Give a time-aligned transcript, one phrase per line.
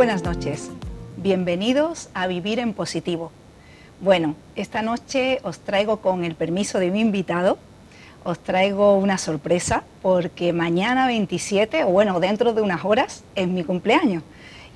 [0.00, 0.70] buenas noches.
[1.18, 3.32] Bienvenidos a Vivir en Positivo.
[4.00, 7.58] Bueno, esta noche os traigo con el permiso de mi invitado,
[8.24, 13.62] os traigo una sorpresa porque mañana 27, o bueno, dentro de unas horas, es mi
[13.62, 14.22] cumpleaños.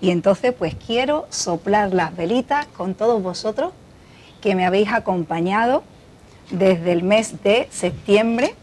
[0.03, 3.73] Y entonces pues quiero soplar las velitas con todos vosotros
[4.43, 5.85] que me habéis acompañado
[6.51, 8.55] desde el mes de septiembre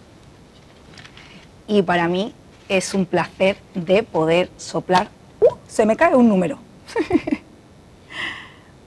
[1.66, 2.36] y para mí
[2.70, 5.21] es un placer de poder soplar.
[5.42, 5.56] ¡Uh!
[5.68, 6.58] Se me cae un número.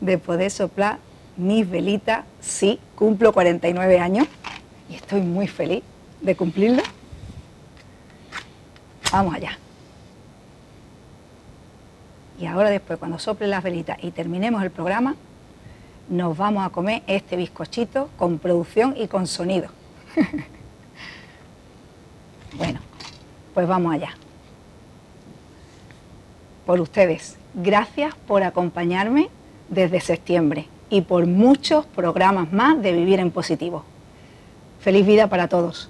[0.00, 0.98] de poder soplar
[1.36, 2.24] mis velitas.
[2.40, 4.28] Sí, cumplo 49 años
[4.88, 5.82] y estoy muy feliz
[6.20, 6.82] de cumplirlo.
[9.12, 9.58] Vamos allá.
[12.38, 15.14] Y ahora después, cuando sople las velitas y terminemos el programa,
[16.08, 19.68] nos vamos a comer este bizcochito con producción y con sonido.
[22.56, 22.80] bueno,
[23.54, 24.14] pues vamos allá.
[26.66, 29.28] Por ustedes, gracias por acompañarme
[29.68, 33.84] desde septiembre y por muchos programas más de Vivir en Positivo.
[34.80, 35.88] Feliz vida para todos.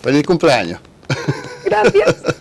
[0.00, 0.80] Feliz cumpleaños.
[1.64, 2.22] Gracias.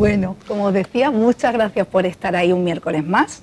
[0.00, 3.42] Bueno, como os decía, muchas gracias por estar ahí un miércoles más.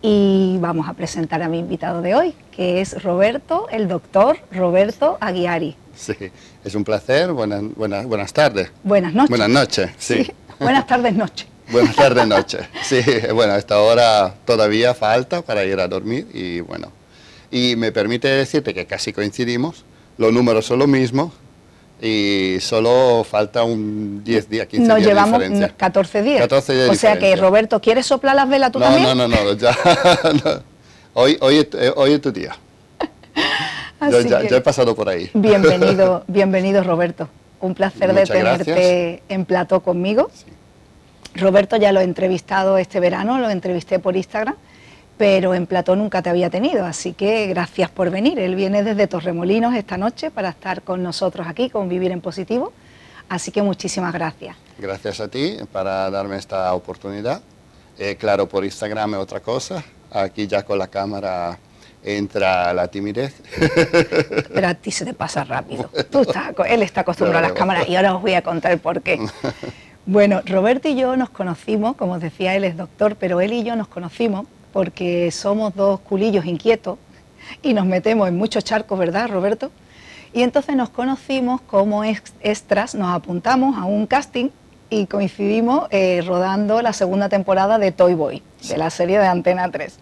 [0.00, 5.18] Y vamos a presentar a mi invitado de hoy, que es Roberto, el doctor Roberto
[5.20, 5.74] Aguiari.
[5.98, 6.14] Sí,
[6.64, 7.32] es un placer.
[7.32, 8.70] Buenas, buenas, buenas tardes.
[8.84, 9.30] Buenas noches.
[9.30, 10.30] Buenas noches, sí.
[10.58, 11.46] Buenas tardes, noche.
[11.70, 12.60] Buenas tardes, noche.
[12.82, 13.00] Sí,
[13.34, 16.90] bueno, a esta hora todavía falta para ir a dormir y bueno.
[17.50, 19.84] Y me permite decirte que casi coincidimos,
[20.16, 21.32] los números son los mismos,
[22.00, 25.76] y solo falta un 10 días, 15 Nos días llevamos de diferencia.
[25.76, 26.40] 14 días.
[26.42, 27.36] 14 días de o sea que.
[27.36, 29.04] Roberto, ¿quieres soplar las velas tú no, también?
[29.04, 29.76] no, no, no, ya,
[30.44, 30.62] no.
[31.14, 32.56] Hoy, hoy, eh, hoy es tu día.
[34.00, 35.30] Yo ya, que- ya he pasado por ahí.
[35.34, 37.28] Bienvenido, bienvenido Roberto.
[37.60, 39.20] Un placer Muchas de tenerte gracias.
[39.28, 40.30] en plató conmigo.
[40.32, 40.44] Sí.
[41.34, 44.54] Roberto ya lo he entrevistado este verano, lo entrevisté por Instagram,
[45.16, 48.38] pero en plató nunca te había tenido, así que gracias por venir.
[48.38, 52.72] Él viene desde Torremolinos esta noche para estar con nosotros aquí, con Vivir en Positivo,
[53.28, 54.56] así que muchísimas gracias.
[54.78, 57.42] Gracias a ti para darme esta oportunidad.
[57.98, 59.82] Eh, claro, por Instagram es otra cosa.
[60.12, 61.58] Aquí ya con la cámara
[62.02, 63.34] entra la timidez.
[64.54, 65.90] Pero a ti se te pasa rápido.
[66.10, 69.02] Tú estás, él está acostumbrado a las cámaras y ahora os voy a contar por
[69.02, 69.18] qué.
[70.10, 73.62] Bueno, Roberto y yo nos conocimos, como os decía, él es doctor, pero él y
[73.62, 76.96] yo nos conocimos porque somos dos culillos inquietos
[77.62, 79.70] y nos metemos en muchos charcos, ¿verdad, Roberto?
[80.32, 84.48] Y entonces nos conocimos como ex- extras, nos apuntamos a un casting
[84.88, 89.70] y coincidimos eh, rodando la segunda temporada de Toy Boy, de la serie de Antena
[89.70, 89.98] 3.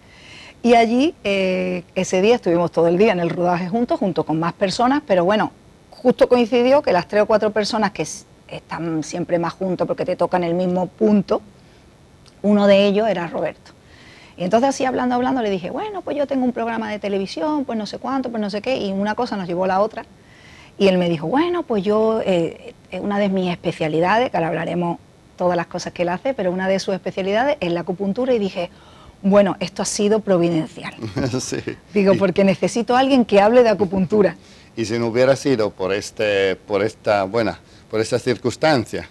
[0.66, 4.40] Y allí, eh, ese día estuvimos todo el día en el rodaje juntos, junto con
[4.40, 5.52] más personas, pero bueno,
[5.90, 8.04] justo coincidió que las tres o cuatro personas que
[8.48, 11.40] están siempre más juntos porque te tocan el mismo punto,
[12.42, 13.70] uno de ellos era Roberto.
[14.36, 17.64] Y entonces así hablando, hablando, le dije, bueno, pues yo tengo un programa de televisión,
[17.64, 19.80] pues no sé cuánto, pues no sé qué, y una cosa nos llevó a la
[19.80, 20.04] otra.
[20.78, 24.48] Y él me dijo, bueno, pues yo, eh, eh, una de mis especialidades, que ahora
[24.48, 24.98] hablaremos
[25.36, 28.40] todas las cosas que él hace, pero una de sus especialidades es la acupuntura y
[28.40, 28.68] dije,
[29.22, 30.94] bueno, esto ha sido providencial.
[31.40, 31.58] sí.
[31.92, 34.36] Digo, porque necesito a alguien que hable de acupuntura.
[34.76, 37.58] y si no hubiera sido por, este, por, esta, buena,
[37.90, 39.08] por esta circunstancia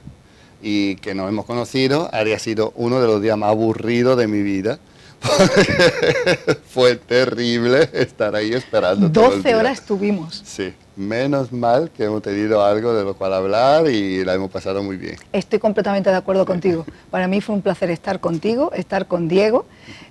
[0.61, 4.41] y que nos hemos conocido, habría sido uno de los días más aburridos de mi
[4.41, 4.79] vida.
[6.69, 9.11] Fue terrible estar ahí esperando.
[9.11, 9.57] todo el 12 día.
[9.57, 10.41] horas estuvimos.
[10.45, 14.83] Sí, menos mal que hemos tenido algo de lo cual hablar y la hemos pasado
[14.83, 15.15] muy bien.
[15.33, 16.85] Estoy completamente de acuerdo contigo.
[17.11, 19.65] Para mí fue un placer estar contigo, estar con Diego.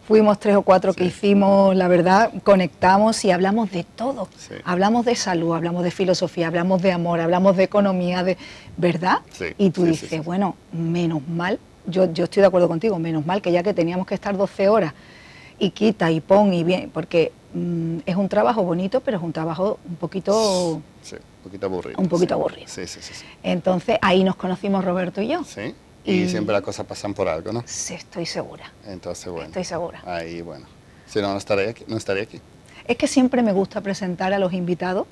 [0.07, 4.29] Fuimos tres o cuatro que hicimos, la verdad, conectamos y hablamos de todo.
[4.37, 4.55] Sí.
[4.65, 8.37] Hablamos de salud, hablamos de filosofía, hablamos de amor, hablamos de economía, de
[8.77, 9.21] ¿verdad?
[9.57, 13.53] Y tú dices, bueno, menos mal, yo, yo estoy de acuerdo contigo, menos mal que
[13.53, 14.95] ya que teníamos que estar 12 horas
[15.59, 19.33] y quita y pon y bien, porque mm, es un trabajo bonito, pero es un
[19.33, 20.81] trabajo un poquito...
[21.03, 22.01] Sí, un poquito aburrido.
[22.01, 22.41] Un poquito sí.
[22.41, 22.67] aburrido.
[22.69, 23.15] Sí, sí, sí.
[23.15, 23.25] sí.
[23.43, 25.45] Entonces ahí nos conocimos Roberto y yo.
[25.45, 27.63] Sí, Y, Y- siempre las cosas pasan por algo, ¿no?
[27.67, 28.73] Sí, estoy segura.
[28.87, 29.47] Entonces, bueno.
[29.49, 30.03] Estoy segura.
[30.05, 30.67] Ahí, bueno.
[31.07, 31.85] Si no, no estaría aquí.
[31.87, 32.41] No estaría aquí.
[32.87, 35.07] Es que siempre me gusta presentar a los invitados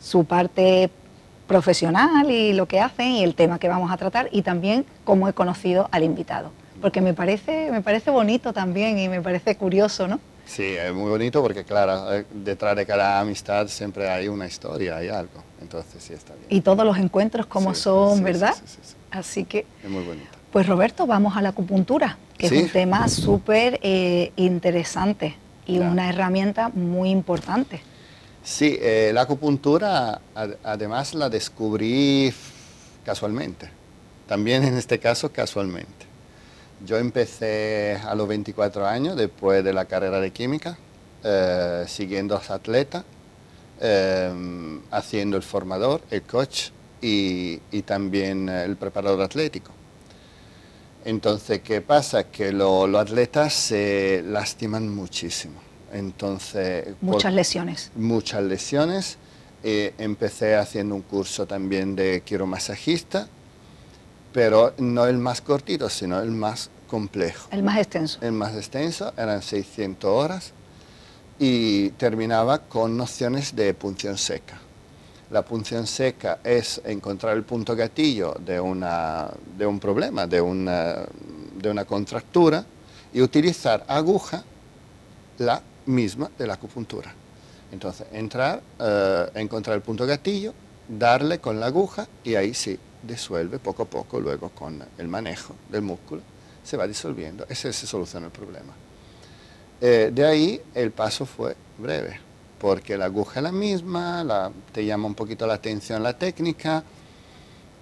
[0.00, 0.90] su parte
[1.46, 5.28] profesional y lo que hacen y el tema que vamos a tratar y también cómo
[5.28, 6.50] he conocido al invitado.
[6.80, 10.20] Porque me parece, me parece bonito también y me parece curioso, ¿no?
[10.44, 14.96] Sí, es muy bonito porque, claro, eh, detrás de cada amistad siempre hay una historia,
[14.96, 15.42] hay algo.
[15.60, 16.46] Entonces, sí, está bien.
[16.50, 18.54] Y todos los encuentros como Sí, son, sí, ¿verdad?
[18.54, 18.94] Sí, sí, sí, sí.
[19.10, 20.26] Así que, Es muy bonito.
[20.52, 25.34] pues Roberto, vamos a la acupuntura, que es un tema súper eh, interesante
[25.66, 25.90] y Claro.
[25.92, 27.80] una herramienta muy importante.
[28.46, 32.32] Sí, eh, la acupuntura, ad- además, la descubrí
[33.04, 33.68] casualmente.
[34.28, 36.06] también en este caso casualmente.
[36.84, 40.78] Yo empecé a los 24 años, después de la carrera de química,
[41.24, 43.04] eh, siguiendo a los atletas,
[43.80, 46.70] eh, haciendo el formador, el coach
[47.00, 49.72] y, también el preparador atlético.
[51.04, 52.24] Entonces, ¿qué pasa?
[52.30, 55.65] Que los atletas se lastiman muchísimo.
[55.92, 57.90] Entonces, muchas lesiones.
[57.94, 59.18] Muchas lesiones.
[59.62, 63.28] Eh, empecé haciendo un curso también de quiromasajista
[64.36, 67.48] pero no el más cortito, sino el más complejo.
[67.50, 68.18] El más extenso.
[68.20, 70.52] El más extenso, eran 600 horas
[71.38, 74.60] y terminaba con nociones de punción seca.
[75.30, 81.06] La punción seca es encontrar el punto gatillo de, una, de un problema, de una,
[81.54, 82.62] de una contractura
[83.14, 84.44] y utilizar aguja
[85.38, 87.12] la misma de la acupuntura.
[87.72, 90.52] Entonces, entrar, eh, encontrar el punto gatillo,
[90.88, 95.54] darle con la aguja y ahí sí, disuelve poco a poco, luego con el manejo
[95.70, 96.22] del músculo,
[96.62, 98.72] se va disolviendo, ese se soluciona el problema.
[99.80, 102.18] Eh, de ahí el paso fue breve,
[102.60, 106.82] porque la aguja es la misma, la, te llama un poquito la atención la técnica,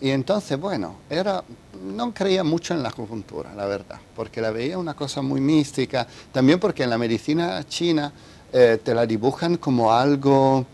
[0.04, 1.42] y entonces, bueno, era,
[1.82, 6.06] no creía mucho en la acupuntura, la verdad, porque la veía una cosa muy mística,
[6.32, 8.12] también porque en la medicina china
[8.52, 10.66] eh, te la dibujan como algo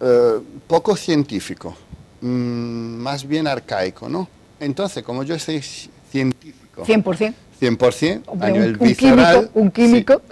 [0.00, 1.74] eh, poco científico,
[2.20, 4.28] Mm, más bien arcaico, ¿no?
[4.58, 6.84] Entonces, como yo soy científico...
[6.84, 7.34] 100%.
[7.60, 9.50] 100%, a nivel un, visceral...
[9.54, 10.22] un químico.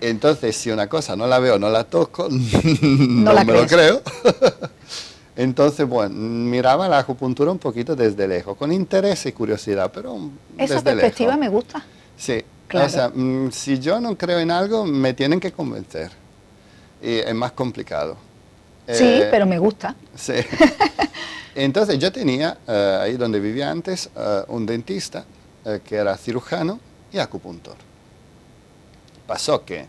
[0.00, 4.02] Entonces, si una cosa no la veo, no la toco, no, me lo creo.
[5.34, 10.18] Entonces, bueno, miraba la acupuntura un poquito desde lejos, con interés y curiosidad, pero
[10.58, 11.82] Esa perspectiva me gusta.
[12.16, 12.86] Sí, claro.
[12.86, 16.10] o sea, mm, si yo no creo en algo, me tienen que convencer.
[17.00, 18.16] Y es más complicado.
[18.86, 19.94] Sí, eh, pero me gusta.
[20.14, 20.34] Sí.
[21.54, 25.24] Entonces yo tenía, eh, ahí donde vivía antes, eh, un dentista
[25.84, 26.80] que era cirujano
[27.12, 27.76] y acupuntor.
[29.28, 29.86] Pasó que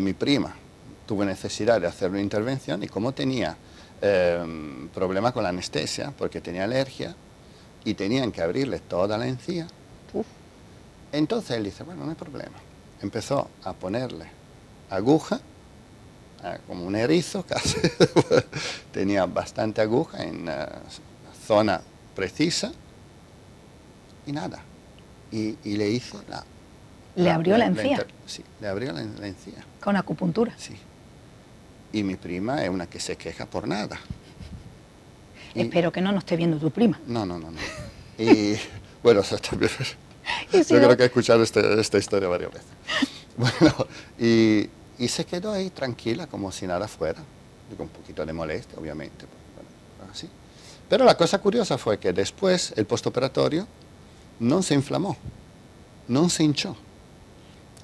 [0.00, 0.56] mi prima
[1.04, 3.58] tuvo necesidad de hacer una intervención y como tenía
[4.00, 7.14] problema con la anestesia, porque tenía alergia,
[7.84, 9.66] y tenían que abrirle toda la encía,
[11.12, 12.56] entonces él dice, bueno, no hay problema.
[13.00, 14.26] Empezó a ponerle
[14.90, 15.40] aguja
[16.42, 17.78] Ah, como un erizo casi,
[18.92, 20.80] tenía bastante aguja en la
[21.46, 21.80] zona
[22.14, 22.72] precisa
[24.26, 24.62] y nada.
[25.32, 26.44] Y, le hizo la...
[27.16, 28.06] ¿Le abrió la, encía?
[28.26, 29.64] sí, le abrió la, encía.
[29.80, 30.54] ¿Con acupuntura?
[30.56, 30.76] Sí.
[31.92, 33.98] Y mi prima es una que se queja por nada.
[35.54, 37.00] Espero que no nos esté viendo tu prima.
[37.06, 37.50] No, no, no.
[37.50, 37.58] no.
[38.18, 38.56] Y
[39.02, 39.70] bueno, eso también...
[40.52, 42.68] Yo creo que he escuchado este, esta historia varias veces.
[43.38, 43.86] Bueno,
[44.18, 44.66] y,
[44.98, 47.22] y se quedó ahí tranquila, como si nada fuera,
[47.76, 49.26] con un poquito de molestia, obviamente.
[50.10, 50.26] así.
[50.88, 53.66] Pero la cosa curiosa fue que después, el postoperatorio,
[54.38, 55.18] no se inflamó,
[56.08, 56.76] no se hinchó.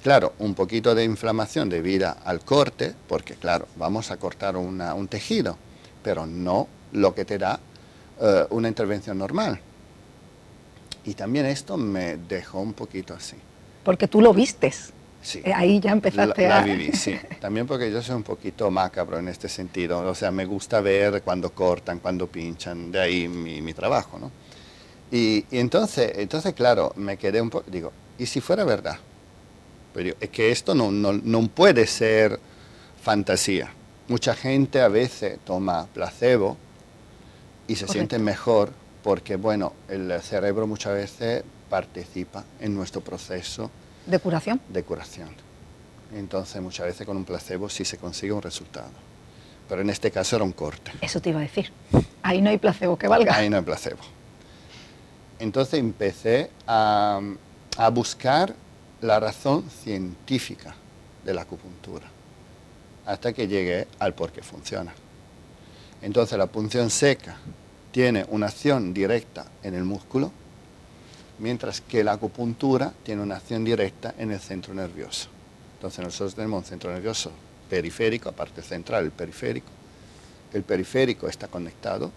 [0.02, 5.56] Claro, un poquito de inflamación debido al corte, porque claro, vamos a cortar un tejido,
[6.02, 7.60] pero no lo que te da
[8.20, 9.60] eh, una intervención normal.
[11.04, 13.36] Y también esto me dejó un poquito así.
[13.82, 14.92] Porque tú lo vistes.
[15.20, 15.40] Sí.
[15.44, 16.60] Eh, ahí ya empezaste la.
[16.60, 17.16] La viví, sí.
[17.40, 20.00] También porque yo soy un poquito macabro en este sentido.
[20.00, 24.30] O sea, me gusta ver cuando cortan, cuando pinchan, de ahí mi, trabajo, ¿no?
[25.10, 27.68] Y, entonces, entonces, claro, me quedé un poco...
[27.70, 28.98] Digo, ¿y si fuera verdad?
[29.94, 32.40] Pero es que esto no, no, no puede ser
[33.02, 33.72] fantasía.
[34.08, 36.56] Mucha gente a veces toma placebo
[37.66, 38.72] y se siente mejor
[39.02, 43.70] porque, bueno, el cerebro muchas veces participa en nuestro proceso
[44.06, 44.60] ¿De curación?
[44.68, 45.28] De curación.
[46.14, 48.90] Entonces muchas veces con un placebo sí se consigue un resultado.
[49.68, 50.92] Pero en este caso era un corte.
[51.00, 51.72] Eso te iba a decir.
[52.22, 53.34] Ahí no hay placebo que valga.
[53.34, 54.00] Ahí no hay placebo.
[55.38, 57.20] Entonces empecé a,
[57.76, 58.54] a buscar
[59.02, 60.76] la razón científica
[61.24, 62.06] de la acupuntura,
[63.04, 64.94] hasta que llegué al por qué funciona.
[66.00, 67.36] Entonces la punción seca
[67.90, 70.30] tiene una acción directa en el músculo,
[71.40, 75.28] mientras que la acupuntura tiene una acción directa en el centro nervioso.
[75.74, 77.32] Entonces nosotros tenemos un centro nervioso
[77.68, 79.68] periférico, aparte central, el periférico.
[80.52, 82.12] El periférico está conectado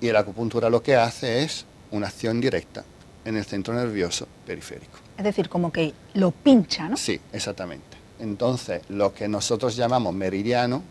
[0.00, 2.84] y la acupuntura lo que hace es una acción directa
[3.24, 4.98] en el centro nervioso periférico.
[5.16, 6.96] Es decir, como que lo pincha, ¿no?
[6.96, 7.96] Sí, exactamente.
[8.18, 10.82] Entonces, lo que nosotros llamamos meridiano,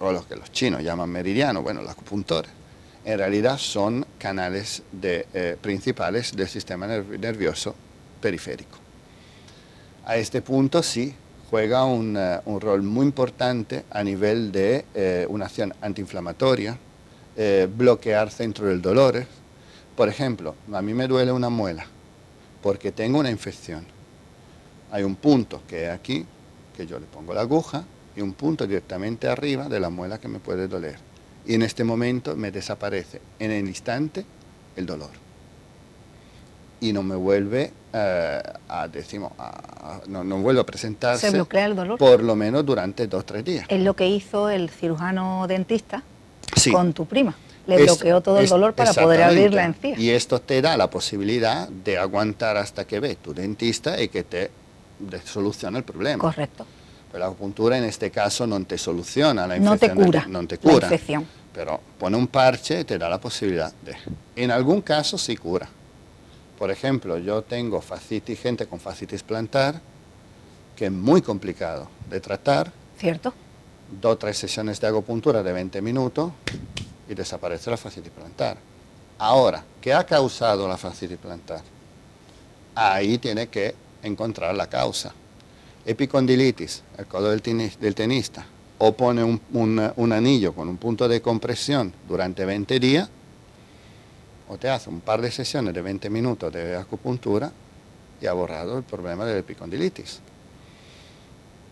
[0.00, 2.50] o lo que los chinos llaman meridiano, bueno, los acupuntores,
[3.04, 7.74] en realidad son canales eh, principales del sistema nervioso
[8.20, 8.78] periférico.
[10.04, 11.14] A este punto sí
[11.50, 16.78] juega un, eh, rol muy importante a nivel de eh, una acción antiinflamatoria,
[17.74, 19.24] bloquear centro del dolor,
[20.02, 21.86] Por ejemplo, a mí me duele una muela
[22.60, 23.86] porque tengo una infección.
[24.90, 26.26] Hay un punto que es aquí,
[26.76, 27.84] que yo le pongo la aguja,
[28.16, 30.96] y un punto directamente arriba de la muela que me puede doler.
[31.46, 34.26] Y en este momento me desaparece en el instante
[34.74, 35.10] el dolor.
[36.80, 39.30] Y no me vuelve eh, a, decimos,
[40.08, 41.30] no, no, vuelve a presentarse.
[41.30, 41.96] Se bloquea el dolor.
[41.96, 43.66] Por lo menos durante dos o tres días.
[43.68, 46.02] Es lo que hizo el cirujano dentista
[46.72, 47.36] con tu prima.
[47.66, 49.98] Le bloqueó todo el dolor para poder abrir la encía.
[49.98, 54.24] Y esto te da la posibilidad de aguantar hasta que ve tu dentista y que
[54.24, 54.50] te
[55.24, 56.18] solucione el problema.
[56.18, 56.66] Correcto.
[57.10, 59.96] Pero la acupuntura en este caso no te soluciona la infección.
[59.96, 60.26] No te cura.
[60.28, 60.74] No te cura.
[60.74, 61.26] La infección.
[61.54, 63.94] Pero pone un parche y te da la posibilidad de...
[64.34, 65.68] En algún caso sí cura.
[66.58, 69.80] Por ejemplo, yo tengo fascitis, gente con fascitis plantar,
[70.74, 72.72] que es muy complicado de tratar.
[72.98, 73.34] ¿Cierto?
[74.00, 76.32] Dos o tres sesiones de acupuntura de 20 minutos
[77.08, 78.56] y desaparece la fascitis plantar.
[79.18, 81.62] Ahora, ¿qué ha causado la fascitis plantar?
[82.74, 85.12] Ahí tiene que encontrar la causa.
[85.84, 88.46] Epicondilitis, el codo del, tenista,
[88.78, 93.08] o pone un, anillo con un punto de compresión durante 20 días,
[94.48, 97.52] o te hace un par de sesiones de 20 minutos de acupuntura
[98.20, 100.20] y ha borrado el problema de la epicondilitis.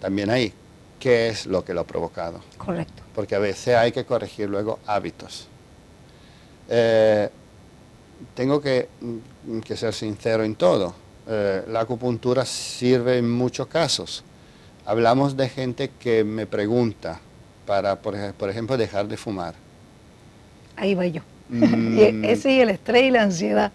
[0.01, 0.53] También ahí,
[1.01, 2.41] ¿qué es lo que lo ha provocado?
[2.57, 3.03] Correcto.
[3.15, 5.49] Porque a veces hay que corregir luego hábitos.
[6.69, 7.29] Eh,
[8.37, 8.89] tengo que,
[9.65, 10.95] que ser sincero en todo
[11.33, 14.25] eh, la acupuntura sirve en muchos casos.
[14.85, 17.21] Hablamos de gente que me pregunta
[17.67, 18.17] para, por,
[18.51, 19.55] ejemplo, dejar de fumar.
[20.75, 21.21] Ahí voy yo.
[21.49, 22.25] Mm.
[22.25, 23.71] Ese y el estrés y la ansiedad.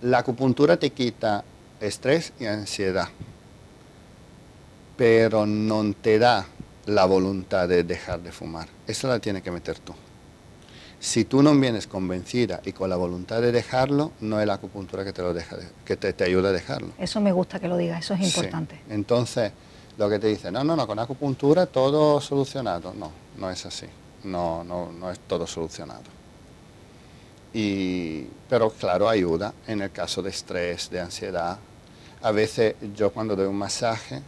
[0.00, 1.44] La acupuntura te quita
[1.78, 3.08] estrés y ansiedad,
[5.00, 6.46] pero no te da
[6.84, 8.68] la voluntad de dejar de fumar.
[8.86, 9.94] Eso la tienes que meter tú.
[10.98, 15.02] Si tú no vienes convencida y con la voluntad de dejarlo, no es la acupuntura
[15.02, 16.88] que te, lo deja, que te, ayuda a dejarlo.
[16.98, 18.78] Eso me gusta que lo digas, eso es importante.
[18.90, 19.52] Entonces,
[19.96, 22.92] lo que te dice, no, no, no, con acupuntura todo solucionado.
[22.92, 23.86] No, no es así.
[24.24, 26.02] No, no, no es todo solucionado.
[27.54, 31.58] Y, pero claro, ayuda en el caso de estrés, de ansiedad.
[32.20, 34.20] A veces yo cuando doy un masaje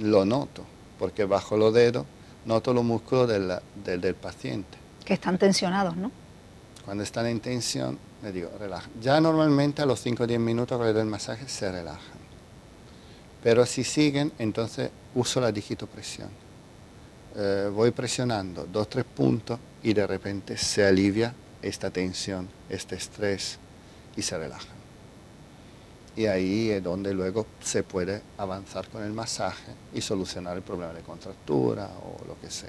[0.00, 0.64] lo noto,
[0.98, 2.06] porque bajo los dedos
[2.44, 3.52] noto los músculos del,
[3.84, 4.80] del paciente
[5.10, 6.12] que están tensionados, ¿no?
[6.84, 8.88] Cuando están en tensión, le digo, relaja.
[9.00, 12.20] Ya normalmente a los 5 o 10 minutos que le doy el masaje se relajan.
[13.42, 16.28] Pero si siguen, entonces uso la digitopresión.
[17.34, 23.58] Eh, voy presionando dos, tres puntos y de repente se alivia esta tensión, este estrés
[24.16, 24.79] y se relajan.
[26.20, 30.92] Y ahí es donde luego se puede avanzar con el masaje y solucionar el problema
[30.92, 32.68] de contractura o lo que sea.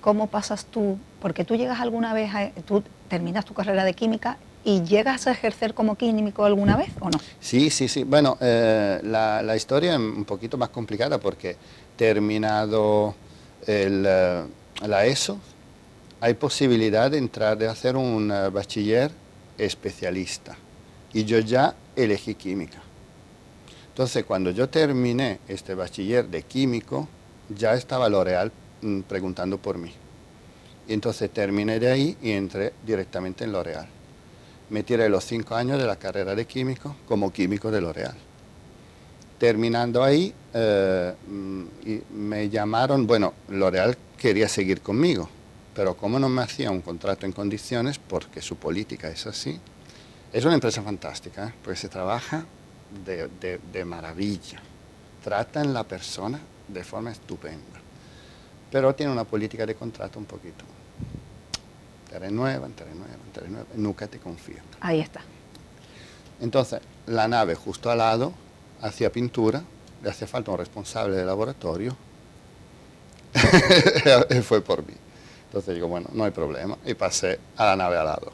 [0.00, 0.98] ¿Cómo pasas tú?
[1.20, 5.30] Porque tú llegas alguna vez, a, tú terminas tu carrera de química y llegas a
[5.30, 7.20] ejercer como químico alguna vez o no?
[7.38, 8.02] Sí, sí, sí.
[8.02, 11.56] Bueno, eh, la, historia es un poquito más complicada porque
[11.94, 13.14] terminado
[13.64, 14.44] eh,
[14.82, 15.38] la ESO,
[16.20, 19.12] hay posibilidad de entrar, de hacer un eh, bachiller
[19.56, 20.56] especialista.
[21.12, 22.87] Y yo ya elegí química.
[23.98, 27.08] Entonces, cuando yo terminé este bachiller de químico,
[27.48, 29.92] ya estaba L'Oreal Mm, preguntando por mí.
[30.86, 33.88] Y entonces terminé de ahí y entré directamente en L'Oreal.
[34.70, 38.14] Me tiré los cinco años de la carrera de químico como químico de L'Oreal.
[39.38, 41.64] Terminando ahí, eh, mm,
[42.14, 45.28] me llamaron, bueno, L'Oreal quería seguir conmigo,
[45.74, 49.58] pero como no me hacía un contrato en condiciones, porque su política es así,
[50.32, 51.54] es una empresa fantástica, ¿eh?
[51.64, 52.44] porque se trabaja
[53.04, 54.60] de, de, de maravilla,
[55.22, 57.78] tratan la persona de forma estupenda
[58.70, 60.64] pero tiene una política de contrato un poquito.
[62.10, 64.64] Te renuevan, te renuevan, te renuevan, nunca te confirman.
[64.80, 65.20] Ahí está.
[66.40, 68.32] Entonces, la nave justo al lado
[68.80, 69.62] hacía pintura,
[70.02, 71.96] le hacía falta un responsable de laboratorio,
[74.42, 74.94] fue por mí.
[75.46, 78.32] Entonces digo, bueno, no hay problema, y pasé a la nave al lado.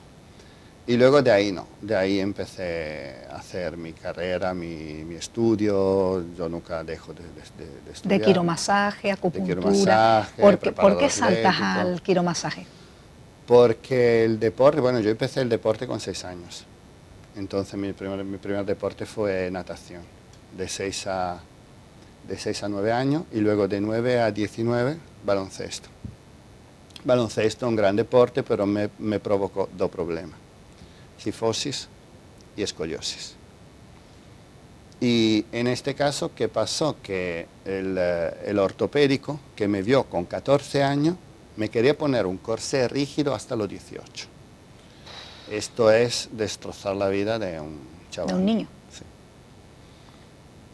[0.87, 6.49] Y luego de ahí no, de ahí empecé a hacer mi carrera, mi, estudio, yo
[6.51, 8.21] nunca dejo de, de, estudiar.
[8.21, 10.29] De quiromasaje, acupuntura.
[10.39, 12.67] ¿Por, qué, ¿Por qué saltas al quiromasaje?
[13.47, 16.67] Porque el deporte, bueno, yo empecé el deporte con seis años.
[17.35, 20.03] Entonces mi primer, mi primer deporte fue natación,
[20.55, 21.41] de seis a,
[22.29, 25.89] de 6 a 9 años, y luego de 9 a 19, baloncesto.
[27.05, 30.44] Baloncesto, un gran deporte, pero me, me provocó dos problemas
[31.19, 31.89] cifosis
[32.57, 33.35] y escoliosis.
[35.01, 36.97] Y en este caso, ¿qué pasó?
[37.03, 41.17] Que el, eh, el, ortopédico que me vio con 14 años
[41.57, 44.27] me quería poner un corsé rígido hasta los 18.
[45.51, 47.81] Esto es destrozar la vida de un
[48.11, 48.29] chaval.
[48.29, 48.69] De un niño.
[48.91, 49.05] Sí.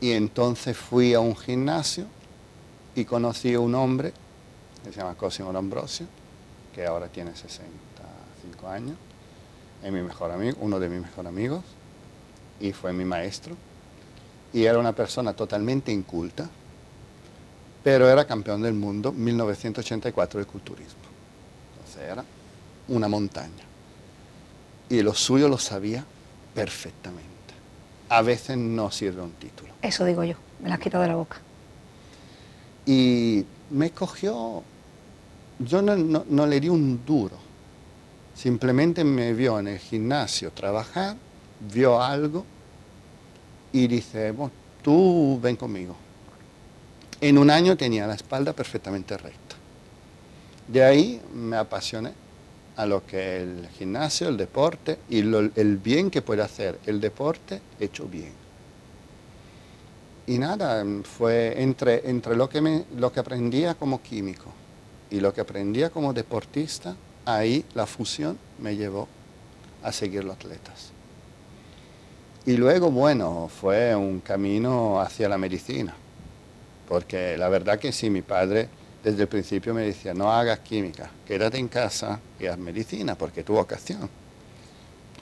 [0.07, 2.07] Y entonces fui a un gimnasio
[2.95, 4.13] y conocí a un hombre
[4.85, 6.07] que se llama Cosimo D'Ambrosio,
[6.75, 8.97] que ahora tiene 65 años,
[9.83, 11.63] es mi mejor amigo, uno de mis mejores amigos,
[12.61, 13.57] y fue mi maestro.
[14.53, 16.49] Y era una persona totalmente inculta,
[17.85, 21.01] pero era campeón del mundo 1984 de culturismo.
[21.77, 22.25] Entonces era
[22.89, 23.65] una montaña.
[24.89, 26.05] Y lo suyo lo sabía
[26.55, 27.31] perfectamente.
[28.09, 29.71] A veces no sirve un título.
[29.83, 31.39] Eso digo yo, me la has quitado de la boca.
[32.87, 34.63] Y me cogió,
[35.61, 37.37] yo no, no- no le di un duro,
[38.41, 41.15] simplemente me vio en el gimnasio trabajar,
[41.73, 42.47] vio algo
[43.71, 45.95] y dice, bueno, tú ven conmigo.
[47.21, 49.57] En un año tenía la espalda perfectamente recta.
[50.67, 52.13] De ahí me apasioné
[52.77, 57.61] a lo que el gimnasio, el deporte y el bien que puede hacer el deporte
[57.79, 58.33] hecho bien.
[60.27, 64.51] Y nada, fue entre, entre lo, que me, lo que aprendía como químico
[65.11, 66.97] y lo que aprendía como deportista,
[67.37, 69.09] ahí la fusión me llevó
[69.83, 70.93] a seguir los atletas.
[72.47, 75.95] Y luego, bueno, fue un camino hacia la medicina,
[76.89, 78.69] porque la verdad que sí, mi padre
[79.05, 83.43] desde el principio me decía, no hagas química, quédate en casa y haz medicina, porque
[83.43, 84.09] tu vocación.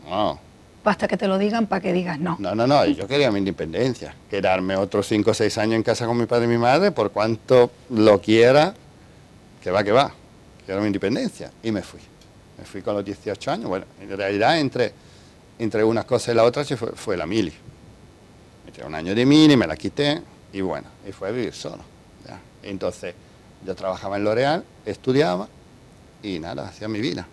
[0.08, 0.38] No,
[0.84, 2.36] Basta que te lo digan para que digas no.
[2.38, 6.06] no, no, no, yo quería mi independencia, quedarme otros 5 o 6 años en casa
[6.06, 8.74] con mi padre y mi madre, por cuanto lo quiera,
[9.62, 10.14] que va, que va,
[10.68, 11.50] quiero mi independencia.
[11.62, 12.00] Y me fui,
[12.58, 14.92] me fui con los 18 años, bueno, en realidad entre,
[15.58, 17.54] entre una cosa y la otra fue, fue la mili.
[18.66, 20.20] Me tiré un año de mili, me la quité
[20.52, 21.78] y bueno, y fue a vivir solo.
[22.26, 22.38] ¿ya?
[22.62, 23.14] Entonces
[23.64, 25.48] yo trabajaba en L'Oreal, estudiaba
[26.22, 27.26] y nada, hacía mi vida.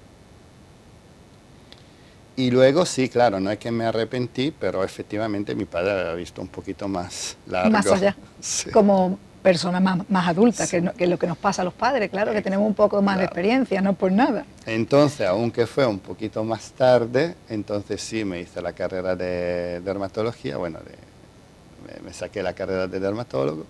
[2.37, 6.41] Y luego sí, claro, no es que me arrepentí, pero efectivamente mi padre había visto
[6.41, 7.71] un poquito más largo.
[7.71, 8.15] Más allá.
[8.39, 8.69] Sí.
[8.71, 10.71] Como persona más, más adulta, Sí.
[10.77, 12.99] que, no- que lo que nos pasa a los padres, claro, que tenemos un poco
[13.03, 14.43] más de experiencia, no por nada.
[14.65, 20.57] Entonces, aunque fue un poquito más tarde, entonces sí me hice la carrera de dermatología,
[20.57, 23.67] bueno, de- me, me saqué la carrera de dermatólogo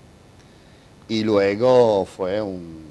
[1.10, 2.86] y luego fue un,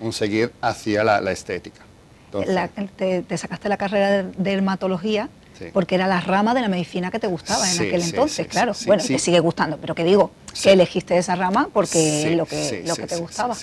[0.00, 1.82] un seguir hacia la, la estética.
[2.24, 5.66] Entonces, La- te, te sacaste la carrera de dermatología Sí.
[5.72, 8.46] porque era la rama de la medicina que te gustaba en Sí, aquel sí, entonces,
[8.48, 8.72] claro.
[8.86, 10.30] bueno, te sigue gustando, pero que digo,
[10.62, 13.56] que elegiste esa rama porque es lo que, lo que te gustaba.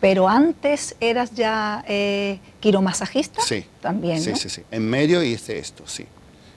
[0.00, 3.64] Pero antes eras ya eh, quiromasajista Sí.
[3.82, 4.36] también, Sí, ¿no?
[4.36, 4.62] sí, sí.
[4.70, 6.06] En medio hice esto, sí.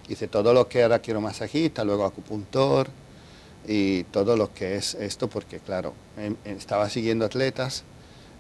[0.08, 2.90] Hice todo lo que era quiromasajista, luego acupuntor
[3.68, 7.84] y todo lo que es esto, porque claro, em, estaba siguiendo atletas,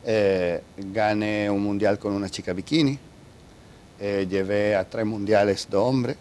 [0.05, 2.97] eh, gané un mundial con una chica bikini,
[3.99, 6.15] eh, llevé a tres mundiales de hombre.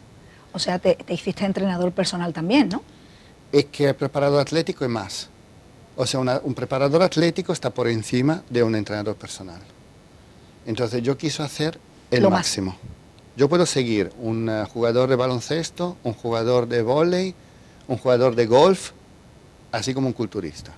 [0.52, 2.82] O sea, te, te hiciste entrenador personal también, ¿no?
[3.50, 5.28] Es que el preparador atlético es más.
[5.96, 9.61] O sea, una- un preparador atlético está por encima de un entrenador personal.
[10.66, 11.78] Entonces yo quiso hacer
[12.11, 12.40] el Lo más.
[12.40, 12.76] máximo.
[13.37, 17.35] Yo puedo seguir un eh, jugador de baloncesto, un jugador de vóley,
[17.88, 18.90] un jugador de golf,
[19.72, 20.72] así como un culturista.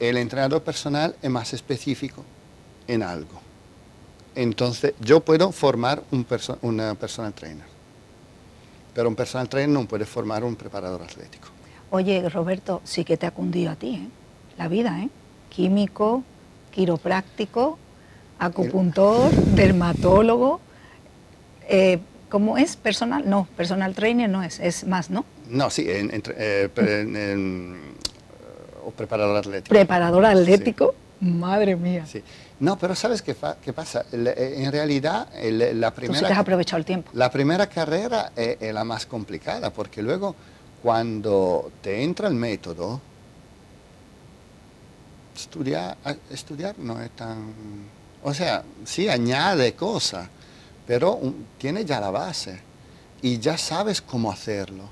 [0.00, 2.24] El entrenador personal es más específico
[2.88, 3.40] en algo.
[4.34, 7.64] Entonces yo puedo formar un perso- una personal trainer,
[8.94, 11.48] pero un personal trainer no puede formar un preparador atlético.
[11.90, 14.08] Oye, Roberto, sí que te ha cundido a ti, ¿eh?
[14.58, 15.10] La vida, ¿eh?
[15.50, 16.22] Químico,
[16.70, 17.78] quiropráctico,
[18.38, 20.60] acupuntor, dermatólogo.
[21.68, 21.98] eh,
[22.30, 22.76] ¿Cómo es?
[22.76, 23.28] ¿Personal?
[23.28, 25.26] No, personal trainer no es, es más, ¿no?
[25.50, 27.76] No, sí, en, eh, pre- eh,
[28.86, 29.68] o preparador atlético.
[29.68, 30.94] Preparador atlético.
[31.22, 32.04] Madre mía.
[32.04, 32.20] Sí.
[32.58, 34.04] No, pero ¿sabes qué, pasa?
[34.12, 37.10] Eh, en realidad, el- la, Tú sí primera, que has aprovechado el tiempo.
[37.14, 40.34] la primera carrera es, es la más complicada, porque luego
[40.82, 43.00] cuando te entra el método,
[45.36, 45.96] estudiar,
[46.30, 47.52] estudiar no es tan...
[48.24, 50.28] O sea, sí añade cosas,
[50.86, 51.20] pero
[51.58, 52.58] tiene ya la base
[53.20, 54.84] y ya sabes cómo hacerlo.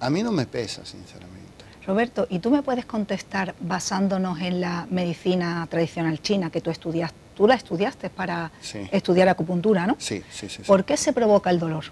[0.00, 1.43] A mí no me pesa, sinceramente.
[1.86, 7.12] Roberto, ¿y tú me puedes contestar basándonos en la medicina tradicional china que tú estudias?
[7.36, 8.88] Tú la estudiaste para Sí.
[8.92, 9.96] estudiar acupuntura, ¿no?
[9.98, 10.56] Sí, sí, sí.
[10.58, 10.62] sí.
[10.62, 11.84] ¿Por qué se provoca el dolor?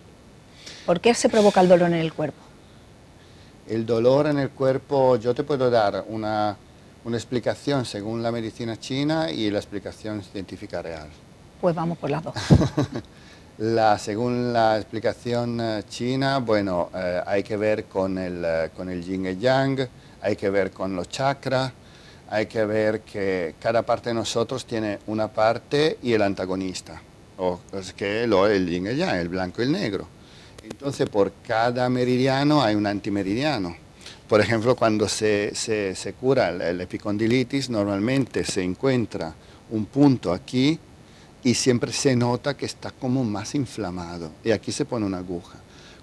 [0.87, 2.39] ¿Por qué se provoca el dolor en el cuerpo?
[3.69, 6.57] El dolor en el cuerpo, yo te puedo dar una,
[7.05, 11.09] una explicación según la medicina china y la explicación científica real.
[11.61, 12.35] Pues vamos por las dos.
[13.59, 18.89] La, según la explicación eh, china, bueno, eh, hay que ver con el, eh, con
[18.89, 19.79] el yin y yang,
[20.23, 21.71] hay que ver con los chakras,
[22.31, 27.03] hay que ver que cada parte de nosotros tiene una parte y el antagonista.
[27.37, 30.09] o es que lo, el yin y el yang, el blanco y el negro.
[30.63, 33.77] Entonces, por cada meridiano hay un antimeridiano.
[34.29, 39.35] Por ejemplo, cuando se, se, se cura el epicondilitis, normalmente se encuentra
[39.71, 40.79] un punto aquí
[41.45, 44.31] y siempre se nota que está como más inflamado.
[44.45, 45.59] Y aquí se pone una aguja.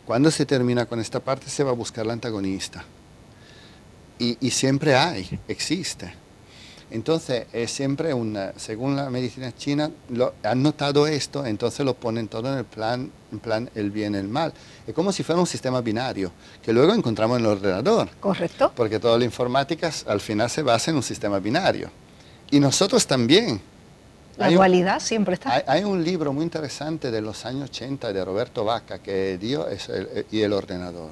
[0.06, 2.84] Cuando se termina con esta parte, se va a buscar la antagonista.
[4.18, 6.14] Y, y siempre hay, existe.
[6.92, 12.28] Entonces, es siempre una, según la medicina china, lo, han notado esto, entonces lo ponen
[12.28, 14.52] todo en el plan, en plan el bien y el mal.
[14.88, 16.32] Es como si fuera un sistema binario,
[16.64, 18.10] que luego encontramos en el ordenador.
[18.20, 18.72] Correcto.
[18.76, 21.92] Porque toda la informática al final se basa en un sistema binario.
[22.50, 23.62] Y nosotros también.
[24.40, 25.54] La Hay un- dualidad siempre está.
[25.54, 29.68] hay, hay un libro muy interesante de los años 80 de Roberto Vaca, que Dios
[29.72, 31.12] es el- y el ordenador,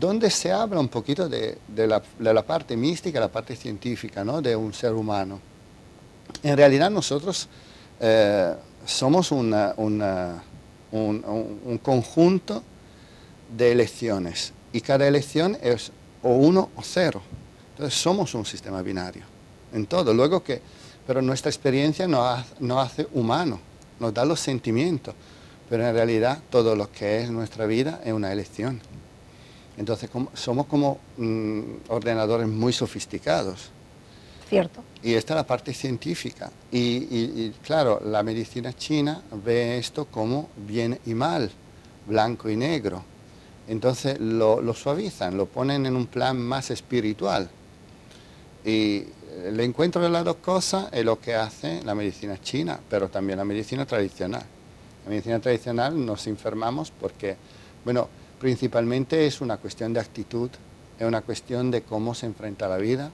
[0.00, 4.24] donde se habla un poquito de, de la, de la parte mística, la parte científica
[4.24, 4.42] ¿no?
[4.42, 5.40] de un ser humano.
[6.42, 7.48] En realidad nosotros
[8.00, 10.42] eh, somos una- una-
[10.90, 12.62] un, un- un conjunto
[13.56, 15.92] de elecciones y cada elección es
[16.22, 17.22] o uno o cero.
[17.72, 19.22] Entonces somos un sistema binario
[19.72, 20.12] en todo.
[20.12, 20.60] Luego que,
[21.06, 23.60] pero nuestra experiencia nos hace, nos hace humano,
[24.00, 25.14] nos da los sentimientos,
[25.68, 28.80] pero en realidad todo lo que es nuestra vida es una elección.
[29.76, 33.70] Entonces como- somos como mm, ordenadores muy sofisticados.
[34.48, 34.82] Cierto.
[35.02, 36.50] Y esta es la parte científica.
[36.70, 41.50] Y, y- y, claro, la medicina china ve esto como bien y mal,
[42.06, 43.02] blanco y negro.
[43.66, 47.50] Entonces lo, lo suavizan, lo ponen en un plan más espiritual.
[48.64, 49.04] Y
[49.42, 53.38] el encuentro de las dos cosas es lo que hace la medicina china, pero también
[53.38, 54.44] la medicina tradicional.
[55.04, 57.36] La medicina tradicional nos enfermamos porque,
[57.84, 60.50] bueno, principalmente es una cuestión de actitud,
[60.98, 63.10] es una cuestión de cómo se enfrenta la vida,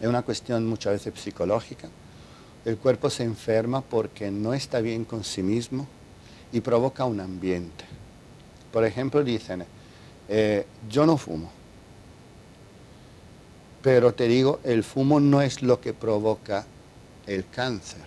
[0.00, 1.88] es una cuestión muchas veces psicológica.
[2.64, 5.86] El cuerpo se enferma porque no está bien con sí mismo
[6.52, 7.84] y provoca un ambiente.
[8.72, 9.64] Por ejemplo, dicen,
[10.28, 11.50] eh, yo no fumo,
[13.82, 16.64] pero te digo, el fumo no es lo que provoca
[17.26, 18.00] el cáncer.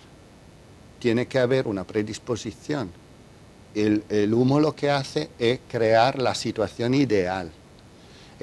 [1.00, 2.90] Tiene que haber una predisposición.
[3.74, 7.52] El, humo lo que hace es crear la situación ideal.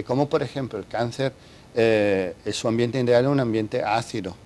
[0.07, 1.33] Como, por ejemplo, el cáncer,
[1.75, 4.37] eh, su ambiente ideal es un ambiente ácido.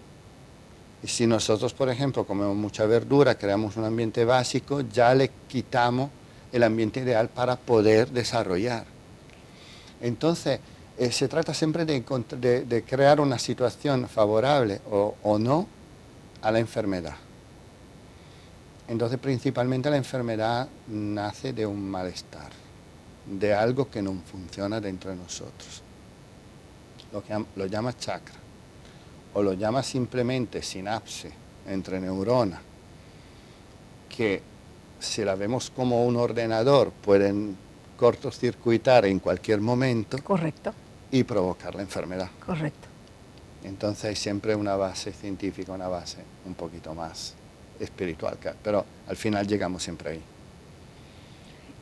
[1.02, 6.10] Y si nosotros, por ejemplo, comemos mucha verdura, creamos un ambiente básico, ya le quitamos
[6.52, 8.86] el ambiente ideal para poder desarrollar.
[10.00, 10.60] Entonces,
[10.98, 12.00] eh, se trata siempre de,
[12.64, 15.66] de- crear una situación favorable o, no
[16.42, 17.16] a la enfermedad.
[18.88, 22.50] Entonces, principalmente la enfermedad nace de un malestar,
[23.26, 25.82] de algo que no funciona dentro de nosotros.
[27.12, 28.36] Lo, que lo llama chakra,
[29.34, 31.30] o lo llama simplemente sinapse
[31.66, 32.60] entre neuronas,
[34.08, 34.40] que
[35.00, 37.56] si la vemos como un ordenador pueden
[37.96, 40.72] cortocircuitar en cualquier momento Correcto,
[41.10, 42.28] y provocar la enfermedad.
[42.44, 42.88] correcto.
[43.64, 47.34] Entonces hay siempre una base científica, una base un poquito más
[47.80, 50.22] espiritual, pero al final llegamos siempre ahí.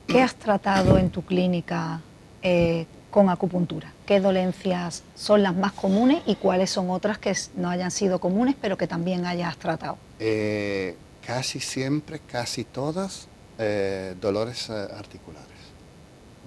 [0.06, 2.00] ¿Qué has tratado en tu clínica
[2.42, 3.92] eh, con acupuntura?
[4.06, 8.54] ¿Qué dolencias son las más comunes y cuáles son otras que no hayan sido comunes
[8.60, 9.98] pero que también hayas tratado?
[10.18, 15.48] Eh, casi siempre, casi todas, eh, dolores eh, articulares.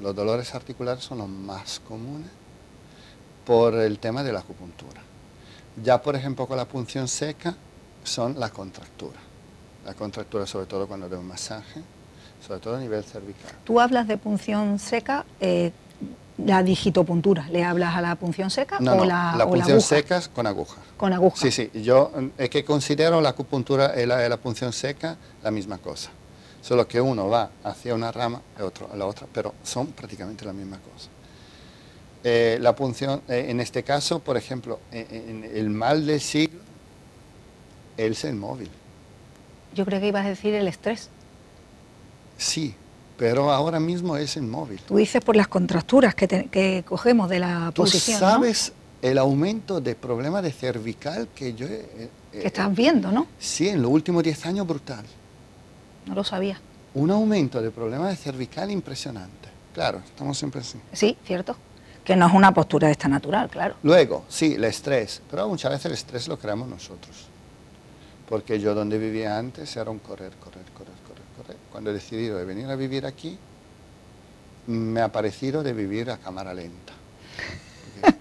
[0.01, 2.29] Los dolores articulares son los más comunes
[3.47, 5.01] por el tema de la acupuntura.
[5.81, 7.55] Ya, por ejemplo, con la punción seca
[8.03, 9.17] son la contractura.
[9.85, 11.81] La contractura, sobre todo cuando doy un masaje,
[12.45, 13.51] sobre todo a nivel cervical.
[13.63, 15.71] Tú hablas de punción seca, eh,
[16.37, 17.47] la digitopuntura.
[17.49, 19.87] ¿Le hablas a la punción seca No, o no, la, la o punción aguja?
[19.87, 20.81] seca es con aguja.
[20.97, 21.37] Con aguja.
[21.37, 25.15] Sí, sí, yo mm, es que considero la acupuntura y la, y la punción seca
[25.41, 26.09] la misma cosa.
[26.61, 30.43] Solo que uno va hacia una rama y otro a la otra, pero son prácticamente
[30.43, 31.07] la misma cosa.
[32.29, 36.59] Eh, la punción, eh, en este caso, por ejemplo, en, en el mal del siglo
[37.95, 38.69] es el móvil.
[39.73, 41.09] Yo creo que ibas a decir el estrés.
[42.37, 42.75] Sí,
[43.17, 44.81] pero ahora mismo es el móvil.
[44.85, 48.27] Tú dices por las contracturas que, te- que cogemos de la Tú posición, ¿no?
[48.29, 53.25] sabes el aumento de problemas de cervical que yo he- Que estás viendo, ¿no?
[53.39, 55.05] Sí, en los últimos 10 años brutal.
[56.05, 56.59] No lo sabía.
[56.93, 59.47] Un aumento de problemas de cervical impresionante.
[59.73, 60.77] Claro, estamos siempre así.
[60.91, 61.55] Sí, cierto.
[62.07, 63.75] Que no es una postura esta natural, claro.
[63.83, 67.27] Luego, sí, el estrés, pero muchas veces el estrés lo creamos nosotros.
[68.29, 71.57] Porque yo donde vivía antes era un correr, correr, correr, correr, correr.
[71.69, 73.37] Cuando he decidido de venir a vivir aquí,
[74.67, 76.93] me ha parecido de vivir a cámara lenta.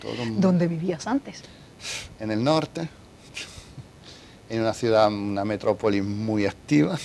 [0.02, 1.44] Todo ¿Dónde vivías antes?
[2.18, 2.88] en el norte,
[4.48, 6.98] en una ciudad, una metrópoli muy activa,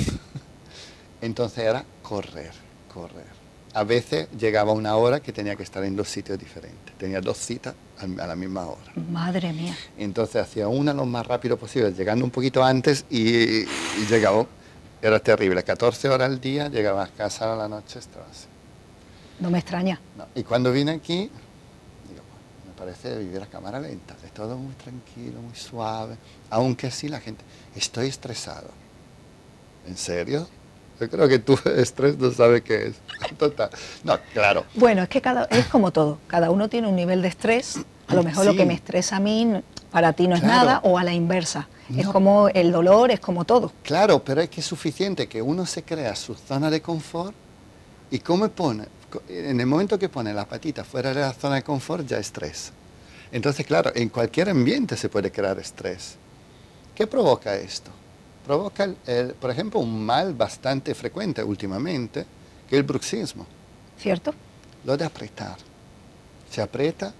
[1.21, 2.53] Entonces era correr,
[2.91, 3.40] correr.
[3.73, 6.93] A veces llegaba una hora que tenía que estar en dos sitios diferentes.
[6.97, 8.91] Tenía dos citas a la misma hora.
[9.09, 9.75] Madre mía.
[9.97, 13.65] Entonces hacía una lo más rápido posible, llegando un poquito antes y,
[14.09, 14.45] llegaba.
[15.01, 15.63] Era terrible.
[15.63, 18.45] 14 horas al día, llegaba a casa a la noche, estaba así.
[19.39, 19.99] No me extraña.
[20.35, 21.31] Y cuando vine aquí,
[22.07, 22.21] digo,
[22.67, 24.15] me parece vivir a cámara lenta.
[24.23, 26.17] Es todo muy tranquilo, muy suave.
[26.49, 27.43] Aunque sí la gente,
[27.75, 28.69] estoy estresado.
[29.87, 30.47] ¿En serio?
[31.01, 32.95] Yo creo que tu estrés no sabe qué es.
[33.37, 33.71] Total.
[34.03, 34.65] No, claro.
[34.75, 36.19] Bueno, es que cada, es como todo.
[36.27, 37.79] Cada uno tiene un nivel de estrés.
[38.07, 40.97] A lo mejor lo que me estresa a mí, para ti no es nada, o
[40.97, 41.69] a la inversa.
[41.95, 43.71] Es como el dolor, es como todo.
[43.83, 47.33] Claro, pero es que es suficiente que uno se crea su zona de confort
[48.09, 48.85] y como pone,
[49.29, 52.27] en el momento que pone la patita fuera de la zona de confort ya es
[52.27, 52.73] estrés.
[53.31, 56.15] Entonces, claro, en cualquier ambiente se puede crear estrés.
[56.93, 57.91] ¿Qué provoca esto?
[58.45, 58.89] Provoca,
[59.39, 62.25] por ejemplo, un mal bastante frecuente últimamente,
[62.67, 63.45] que es el bruxismo.
[63.97, 64.33] ¿Cierto?
[64.83, 65.57] Lo de apretar.
[66.49, 67.13] Se aprieta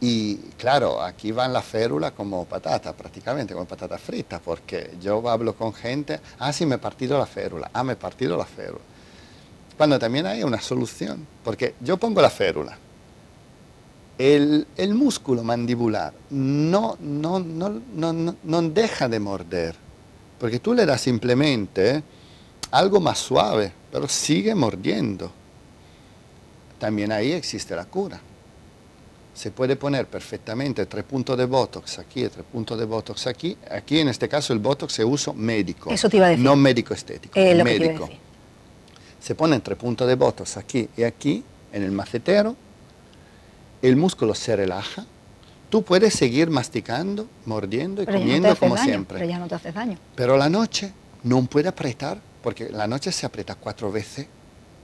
[0.00, 5.54] y, claro, aquí van la férula como patata, prácticamente, como patata frita, porque yo hablo
[5.54, 8.80] con gente, ah, sí, me he partido la férula, ah, me he partido la férula
[9.76, 12.78] cuando también hay una solución, porque yo pongo la férula,
[14.18, 17.80] el, músculo mandibular no, no, no,
[18.44, 19.74] no, deja de morder,
[20.42, 22.02] porque tú le das simplemente
[22.72, 25.30] algo más suave, pero sigue mordiendo.
[26.80, 28.20] También ahí existe la cura.
[29.32, 33.56] Se puede poner perfectamente tres puntos de Botox aquí y tres puntos de Botox aquí.
[33.70, 36.44] Aquí en este caso el Botox se usa médico, Eso te iba a decir.
[36.44, 38.08] no médico estético, médico
[39.20, 42.56] se ponen tres puntos de botox aquí y aquí, en el macetero,
[43.80, 45.06] el músculo se relaja,
[45.72, 49.16] tú puedes seguir masticando, mordiendo y comiendo como siempre.
[49.16, 49.96] Pero ya no te haces daño.
[50.14, 54.26] Pero la noche no puede apretar, porque la noche se aprieta cuatro veces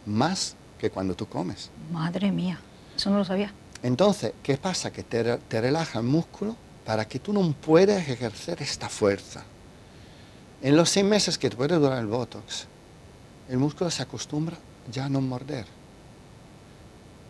[0.06, 1.68] más que cuando tú comes.
[1.92, 2.58] Madre mía,
[2.96, 3.52] eso no lo sabía.
[3.82, 4.90] Entonces, ¿qué pasa?
[4.90, 9.44] Que te, te relaja el músculo para que tú no puedas ejercer esta fuerza.
[10.62, 12.66] En los seis meses que te puede durar el Botox,
[13.50, 14.56] el músculo se acostumbra
[14.90, 15.66] ya a no morder.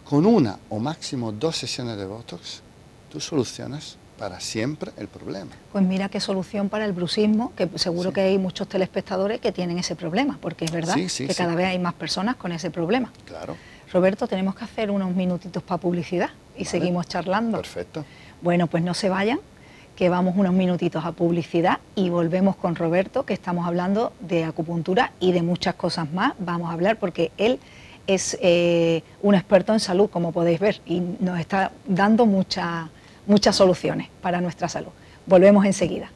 [0.09, 2.63] Con una o máximo dos sesiones de Botox,
[3.09, 5.53] tú solucionas para siempre el problema.
[5.73, 9.79] Pues mira qué solución para el bruxismo, que seguro que hay muchos telespectadores que tienen
[9.79, 13.13] ese problema, porque es verdad que cada vez hay más personas con ese problema.
[13.27, 13.57] Claro.
[13.93, 17.59] Roberto, tenemos que hacer unos minutitos para publicidad y seguimos charlando.
[17.59, 18.05] Perfecto.
[18.43, 19.41] Bueno, pues no se vayan,
[19.97, 25.13] que vamos unos minutitos a publicidad y volvemos con Roberto, que estamos hablando de acupuntura
[25.21, 26.35] y de muchas cosas más.
[26.39, 27.61] Vamos a hablar porque él
[28.07, 32.27] es eh, un experto en salud, como podéis ver, y nos está dando
[33.29, 34.91] muchas soluciones para nuestra salud.
[35.27, 36.11] Volvemos enseguida.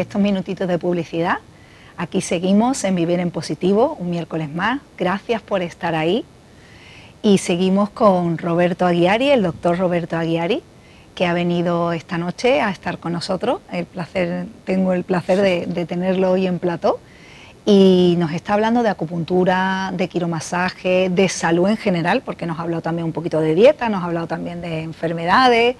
[0.00, 1.38] estos minutitos de publicidad,
[1.96, 4.80] aquí seguimos en Vivir en Positivo, un miércoles más.
[4.98, 6.24] Gracias por estar ahí.
[7.22, 10.62] Y seguimos con Roberto Aguiari, el doctor Roberto Aguiari,
[11.14, 13.60] que ha venido esta noche a estar con nosotros.
[13.72, 17.00] El placer, tengo el placer de, tenerlo hoy en plató.
[17.64, 22.62] Y nos está hablando de acupuntura, de quiromasaje, de salud en general, porque nos ha
[22.62, 25.74] hablado también un poquito de dieta, nos ha hablado también de enfermedades.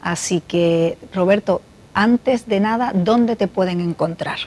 [0.00, 1.60] Así que, Roberto,
[1.92, 4.38] antes de nada, ¿dónde te pueden encontrar?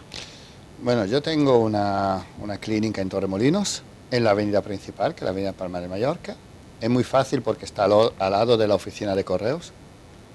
[0.80, 2.24] Bueno, yo tengo una,
[2.60, 6.36] clínica en Torremolinos, en la avenida principal, que es la avenida Palma de Mallorca.
[6.80, 9.74] Es muy fácil porque está al, lado de la oficina de correos,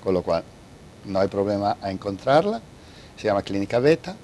[0.03, 0.43] con lo cual
[1.05, 2.61] no hay problema a encontrarla.
[3.17, 4.17] Se llama Clínica Beta.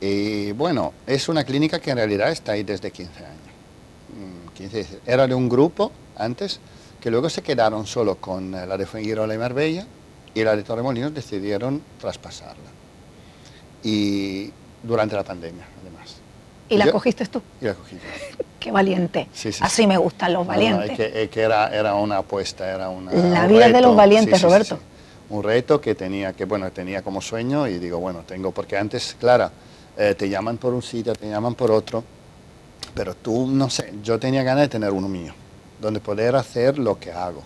[0.00, 4.54] Y bueno, es una clínica que en realidad está ahí desde 15 años.
[4.54, 6.60] 15, mm, era de un grupo antes,
[7.00, 9.84] que luego se quedaron solo con la de Fuengirola y Marbella,
[10.32, 12.70] y la de Torremolinos decidieron traspasarla.
[13.82, 16.16] Y durante la pandemia, además.
[16.68, 17.42] ¿Y la cogiste tú?
[17.60, 17.96] Y la cogí.
[18.60, 19.28] Qué valiente.
[19.60, 20.96] Así me gustan los valientes.
[21.30, 23.12] que, era, era una apuesta, era una...
[23.12, 24.78] La vida de los valientes, Roberto.
[25.30, 29.16] Un reto que tenía, que bueno, tenía como sueño y digo, bueno, tengo, porque antes,
[29.18, 29.50] claro,
[29.96, 32.04] eh, te llaman por un sitio, te llaman por otro,
[32.94, 35.32] pero tú, no sé, yo tenía ganas de tener uno mío,
[35.80, 37.42] donde poder hacer lo que hago.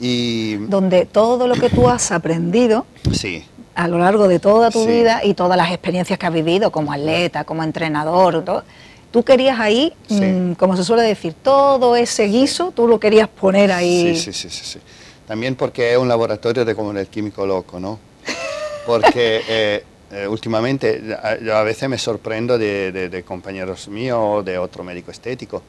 [0.00, 0.56] Y...
[0.56, 3.44] Donde todo lo que tú has aprendido sí.
[3.74, 6.92] A lo largo de toda tu vida y todas las experiencias que has vivido como
[6.92, 8.44] atleta, como entrenador,
[9.10, 13.72] tú querías ahí, mm, como se suele decir, todo ese guiso, tú lo querías poner
[13.72, 14.16] ahí.
[14.16, 14.78] Sí, sí, sí, sí.
[15.26, 17.98] También porque es un laboratorio de como el químico loco, ¿no?
[18.86, 21.02] porque eh, eh, últimamente
[21.42, 25.62] yo a veces me sorprendo de, compañeros míos o de otro médico estético,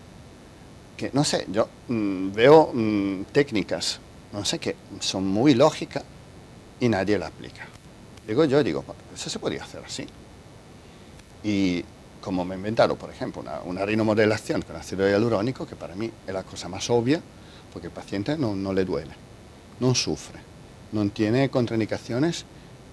[0.97, 3.99] que no sé, yo mm, veo mm, técnicas,
[4.31, 6.03] no sé, que son muy lógicas
[6.79, 7.72] y nadie la aplica.
[8.27, 8.83] Digo yo, digo,
[9.13, 10.07] eso se podría hacer así.
[11.43, 11.83] Y
[12.21, 16.33] como me inventaron, por ejemplo, una, una rinomodelación con ácido hialurónico, que para mí es
[16.33, 17.21] la cosa más obvia,
[17.73, 19.11] porque el paciente no, no le duele,
[19.79, 20.39] no sufre,
[20.91, 22.45] no tiene contraindicaciones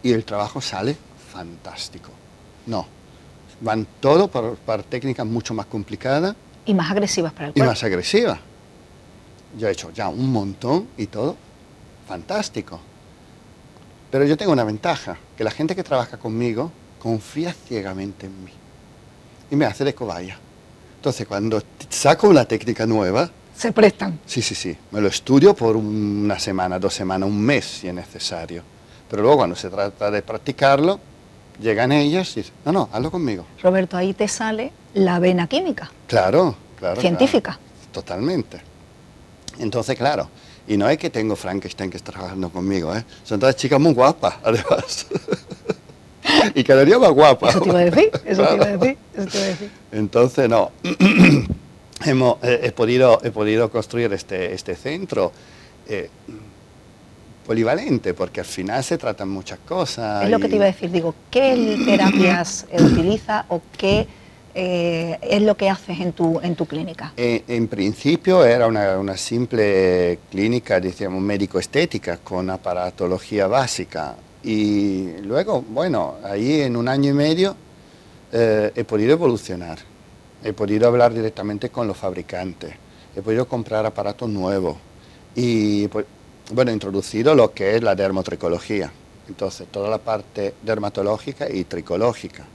[0.03, 0.97] y el trabajo sale
[1.33, 2.11] fantástico.
[2.67, 2.87] No,
[3.61, 6.35] van todo para, técnicas mucho más complicadas.
[6.65, 7.65] Y más agresivas para el cuerpo.
[7.65, 8.39] Y más agresivas.
[9.59, 11.37] Yo he hecho ya un montón y todo
[12.09, 12.81] fantástico.
[14.11, 18.53] Pero yo tengo una ventaja, que la gente que trabaja conmigo confía ciegamente en mí
[19.51, 20.37] y me hace de cobaya.
[20.97, 23.31] Entonces, cuando saco una técnica nueva...
[23.57, 24.19] Se prestan.
[24.27, 24.77] Sí, sí, sí.
[24.91, 28.63] Me lo estudio por una semana, dos semanas, un mes si es necesario.
[29.09, 31.01] Pero luego cuando se trata de practicarlo,
[31.61, 33.45] llegan ellas y dicen, no, no, hazlo conmigo.
[33.63, 35.91] Roberto, ahí te sale la vena química.
[36.07, 37.01] Claro, claro.
[37.01, 37.59] Científica.
[37.93, 38.61] Totalmente.
[39.59, 40.29] Entonces, claro,
[40.71, 43.05] y no es que tengo Frankenstein que está trabajando conmigo, ¿eh?
[43.25, 45.07] son todas chicas muy guapas, además.
[46.55, 47.51] y cada día más guapas.
[47.51, 49.71] Eso te iba a decir, eso te iba a decir, eso te iba a decir.
[49.91, 50.71] Entonces, no,
[52.05, 55.33] Hemos, eh, he, podido, he podido construir este, este centro.
[55.89, 56.09] Eh,
[57.45, 60.23] polivalente, porque al final se tratan muchas cosas.
[60.23, 64.07] Es lo que te iba a decir, digo, ¿qué terapias utiliza o qué
[64.55, 67.13] eh, es lo que haces en tu, en tu clínica?
[67.17, 74.17] En, principio era una, simple clínica, decíamos, médico-estética con aparatología básica.
[74.43, 77.57] Y luego, bueno, ahí en un año y medio
[78.33, 79.79] eh, he podido evolucionar,
[80.43, 82.73] he podido hablar directamente con los fabricantes,
[83.15, 84.77] he podido comprar aparatos nuevos
[85.35, 86.07] y pues,
[86.53, 88.91] bueno, introducido lo que es la dermotricología.
[89.29, 92.47] Entonces, toda la parte dermatológica y tricológica.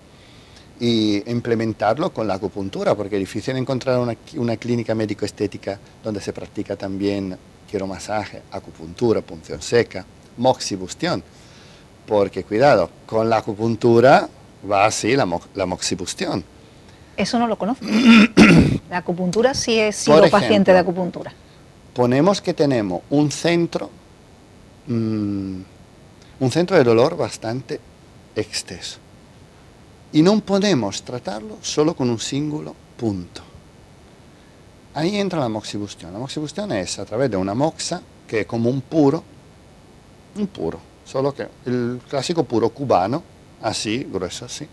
[0.80, 6.76] Y implementarlo con la acupuntura, porque es difícil encontrar una, clínica médico-estética donde se practica
[6.76, 7.38] también
[7.70, 10.06] quiromasaje, acupuntura, punción seca,
[10.38, 11.24] moxibustión.
[12.06, 14.28] Porque, cuidado, con la acupuntura
[14.70, 16.44] va así la, moxibustión.
[17.16, 17.86] Eso no lo conozco.
[18.90, 21.34] la acupuntura sí he sido paciente de acupuntura
[21.96, 23.90] ponemos que tenemos un centro,
[24.86, 25.60] mm,
[26.42, 27.80] un centro de dolor bastante
[28.36, 29.00] exceso.
[30.16, 33.42] Y no podemos tratarlo solo con un singulo punto.
[34.94, 36.14] Ahí entra la moxibustión.
[36.14, 39.22] La moxibustión es a través de una moxa que es como un puro,
[40.38, 43.22] un puro, solo que el clásico puro cubano,
[43.62, 44.66] así, grueso así.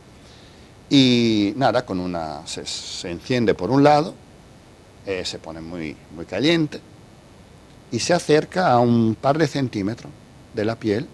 [0.88, 4.14] Y nada, con una, se, enciende por un lado,
[5.04, 6.80] eh, se pone muy, muy caliente,
[7.90, 10.12] y se acerca a un par de centímetros
[10.54, 11.08] de la piel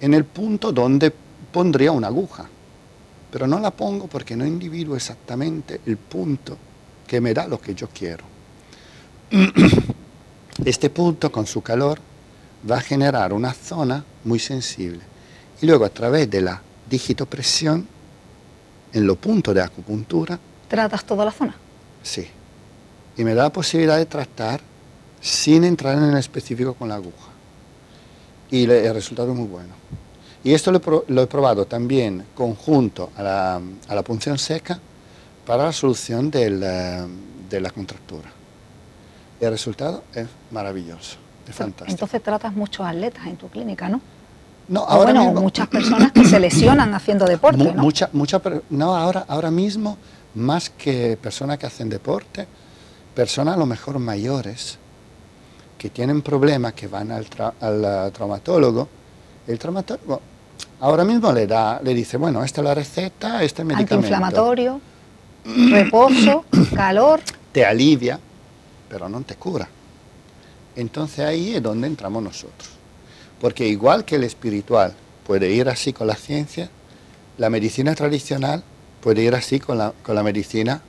[0.00, 1.12] en el punto donde
[1.52, 2.48] pondría una aguja.
[3.32, 6.58] Pero no la pongo porque no individuo exactamente el punto
[7.06, 8.24] que me da lo que yo quiero.
[10.64, 11.98] Este punto con su calor
[12.70, 15.00] va a generar una zona muy sensible
[15.62, 17.88] y luego a través de la digitopresión
[18.92, 20.38] en los puntos de acupuntura...
[20.68, 21.56] ¿Tratas toda la zona?
[22.02, 22.28] Sí.
[23.16, 24.60] Y me da la posibilidad de tratar
[25.22, 27.30] sin entrar en el específico con la aguja.
[28.50, 29.74] Y el resultado es muy bueno.
[30.44, 34.78] Y esto lo, he probado también conjunto a la, punción seca
[35.46, 36.50] para la solución de
[37.60, 38.42] la contractura.
[39.42, 41.16] El resultado es maravilloso,
[41.48, 41.90] es fantástico.
[41.90, 44.00] Entonces tratas muchos atletas en tu clínica, ¿no?
[44.68, 47.82] No, ahora bueno, muchas personas que se lesionan haciendo deporte, ¿no?
[47.82, 49.98] Mucha, mucha, no, ahora, ahora mismo,
[50.36, 52.46] más que personas que hacen deporte,
[53.16, 54.78] personas a lo mejor mayores,
[55.76, 57.26] que tienen problemas, que van al,
[58.12, 58.88] traumatólogo,
[59.48, 60.20] el traumatólogo
[60.82, 63.94] ahora mismo le, da, le dice, bueno, esta es la receta, este medicamento.
[63.94, 64.80] Antiinflamatorio,
[65.70, 67.20] reposo, calor.
[67.52, 68.18] Te alivia,
[68.88, 69.68] pero no te cura.
[70.74, 72.70] Entonces ahí es donde entramos nosotros.
[73.40, 74.92] Porque igual que el espiritual
[75.24, 76.68] puede ir así con la ciencia,
[77.38, 78.64] la medicina tradicional
[79.00, 80.82] puede ir así con la, con la medicina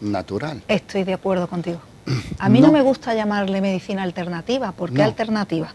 [0.00, 0.62] natural.
[0.66, 1.80] Estoy de acuerdo contigo.
[2.38, 4.72] A mí no, me gusta llamarle medicina alternativa.
[4.72, 5.74] ¿Por qué alternativa?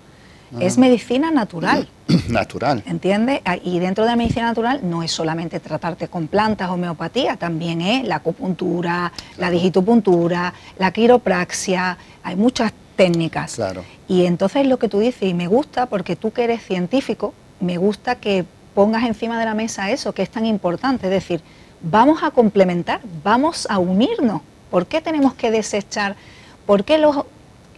[0.59, 1.87] Es medicina natural.
[2.27, 2.83] Natural.
[2.85, 3.41] ¿Entiendes?
[3.45, 7.81] Ah, y dentro de la medicina natural no es solamente tratarte con plantas, homeopatía, también
[7.81, 13.55] es la acupuntura, la digitopuntura, la quiropraxia, hay muchas técnicas.
[13.55, 13.83] Claro.
[14.07, 17.77] Y entonces lo que tú dices, y me gusta porque tú que eres científico, me
[17.77, 18.43] gusta que
[18.75, 21.41] pongas encima de la mesa eso que es tan importante, es decir,
[21.81, 24.41] vamos a complementar, vamos a unirnos
[24.71, 26.15] ¿Por qué tenemos que desechar?
[26.65, 27.25] ¿Por qué los,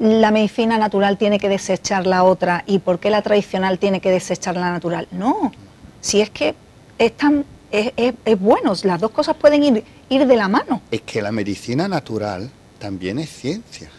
[0.04, 4.12] la medicina natural tiene que desechar la otra y por qué la tradicional tiene que
[4.12, 5.08] desechar la natural.
[5.12, 5.54] No,
[6.02, 6.56] si es que
[6.98, 10.82] es, tan, es, bueno, las dos cosas pueden ir, ir de la mano.
[10.92, 12.50] Es que la medicina natural
[12.80, 13.90] también es ciencia,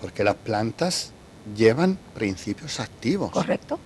[0.00, 1.10] porque las plantas
[1.56, 3.32] llevan principios activos.
[3.32, 3.80] Correcto.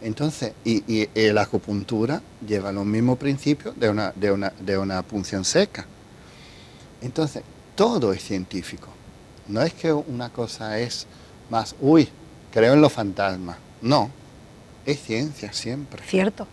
[0.00, 5.02] Entonces, y, y, la acupuntura lleva los mismos principios de una, de, una, de una
[5.02, 5.84] punción seca.
[7.02, 7.42] Entonces,
[7.76, 8.88] todo es científico.
[9.52, 11.06] No es que una cosa es
[11.50, 12.08] más, uy,
[12.50, 13.58] creo en los fantasmas.
[13.82, 14.10] No,
[14.86, 16.02] es ciencia siempre.
[16.06, 16.46] Cierto.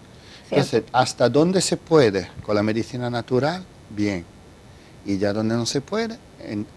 [0.51, 4.25] Entonces, hasta dónde se puede con la medicina natural, bien.
[5.05, 6.17] Y ya donde no se puede,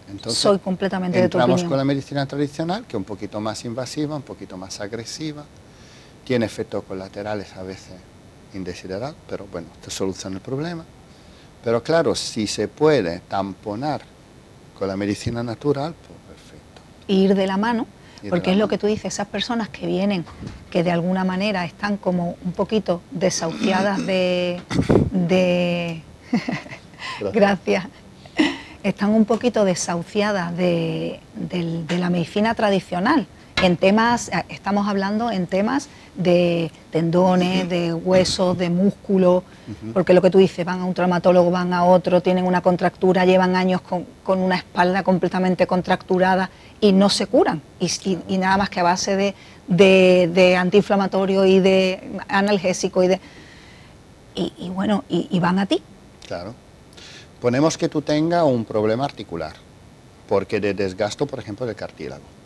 [0.07, 3.65] entonces Soy completamente entramos de tu con la medicina tradicional, que es un poquito más
[3.65, 5.43] invasiva, un poquito más agresiva,
[6.23, 7.95] tiene efectos colaterales a veces
[8.53, 10.85] indesiderados, pero bueno, esto soluciona el problema.
[11.61, 14.13] Pero claro, si se puede tamponar
[14.77, 16.81] con la medicina natural, pues perfecto.
[17.07, 17.87] Ir de la mano,
[18.29, 20.25] porque es lo que tú dices, esas personas que vienen,
[20.71, 24.61] que de alguna manera están como un poquito desahuciadas de...
[27.33, 27.85] Gracias.
[28.81, 31.19] Están un poquito desahuciadas de
[31.89, 33.27] la medicina tradicional
[33.63, 39.43] en temas, eh, estamos hablando en temas de tendones, de huesos, de músculo,
[39.93, 43.25] porque lo que tú dices, van a un traumatólogo, van a otro, tienen una contractura,
[43.25, 46.49] llevan años con, una espalda completamente contracturada
[46.81, 47.61] y no se curan.
[47.79, 53.19] Y, nada más que a base de, de, antiinflamatorio y de analgésico y de...
[54.35, 55.81] Y, bueno, y, van a ti.
[56.27, 56.53] Claro.
[57.39, 59.53] Ponemos que tú tengas un problema articular,
[60.27, 62.42] porque de desgasto, por ejemplo, del cartílago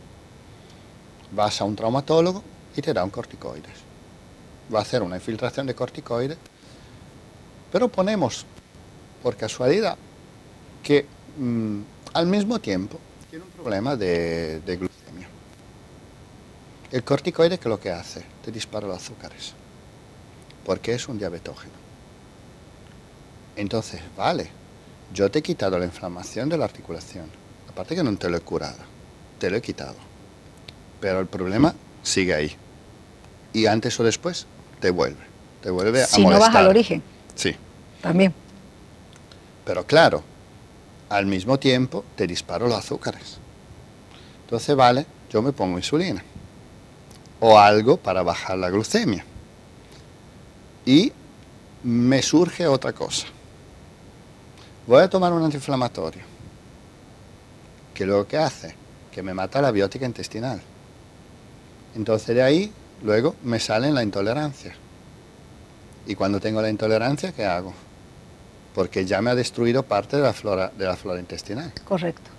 [1.32, 2.44] vas a un traumatólogo
[2.76, 3.86] y te da un corticoides.
[4.74, 6.38] Va a hacer una infiltración de corticoides,
[7.72, 8.46] pero ponemos,
[9.24, 9.98] por casualidad,
[10.84, 11.06] que
[11.38, 11.82] mm,
[12.14, 13.00] al mismo tiempo
[13.30, 15.28] tiene un problema de, glucemia.
[16.92, 18.24] El corticoide, que lo que hace?
[18.44, 19.54] Te dispara los azúcares,
[20.66, 21.74] porque es un diabetógeno.
[23.56, 24.50] Entonces, vale,
[25.14, 27.30] yo te he quitado la inflamación de la articulación,
[27.70, 28.78] aparte que no te lo he curado,
[29.40, 30.07] te lo he quitado
[31.00, 31.74] pero el problema
[32.04, 32.56] sigue ahí.
[33.54, 34.46] Y antes o después
[34.80, 35.24] te vuelve,
[35.62, 36.16] te vuelve a molestar.
[36.16, 37.04] Si no vas al origen.
[37.36, 37.56] Sí.
[38.02, 38.34] También.
[39.66, 40.24] Pero claro,
[41.10, 43.38] al mismo tiempo te disparo los azúcares.
[44.44, 46.24] Entonces, vale, yo me pongo insulina.
[47.40, 49.26] O algo para bajar la glucemia.
[50.86, 51.12] Y
[51.84, 53.28] me surge otra cosa.
[54.88, 56.24] Voy a tomar un antiinflamatorio.
[57.94, 58.74] ¿Qué luego que hace?
[59.12, 60.62] Que me mata la biótica intestinal.
[61.98, 62.72] Entonces de ahí
[63.04, 64.76] luego me sale la intolerancia.
[66.06, 67.74] Y cuando tengo la intolerancia, ¿qué hago?
[68.76, 71.74] Porque ya me ha destruido parte de la flora, de la flora intestinal.
[71.84, 72.30] Correcto.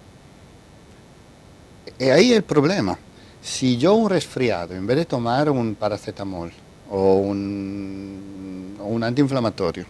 [1.98, 2.96] Y ahí el problema.
[3.42, 6.52] Si yo un resfriado, en vez de tomar un paracetamol
[6.90, 9.86] o un, un antiinflamatorio,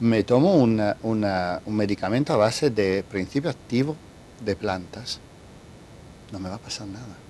[0.00, 3.96] me tomo un medicamento a base de principio activo
[4.44, 5.20] de plantas,
[6.32, 7.21] no me va a pasar nada.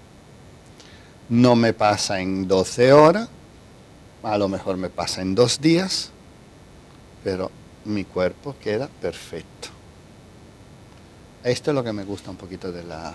[1.29, 3.29] No me pasa en 12 horas,
[4.23, 6.11] a lo mejor me pasa en dos días,
[7.25, 7.51] pero
[7.85, 9.69] mi cuerpo queda perfecto.
[11.45, 13.15] Esto es lo que me gusta un poquito de la,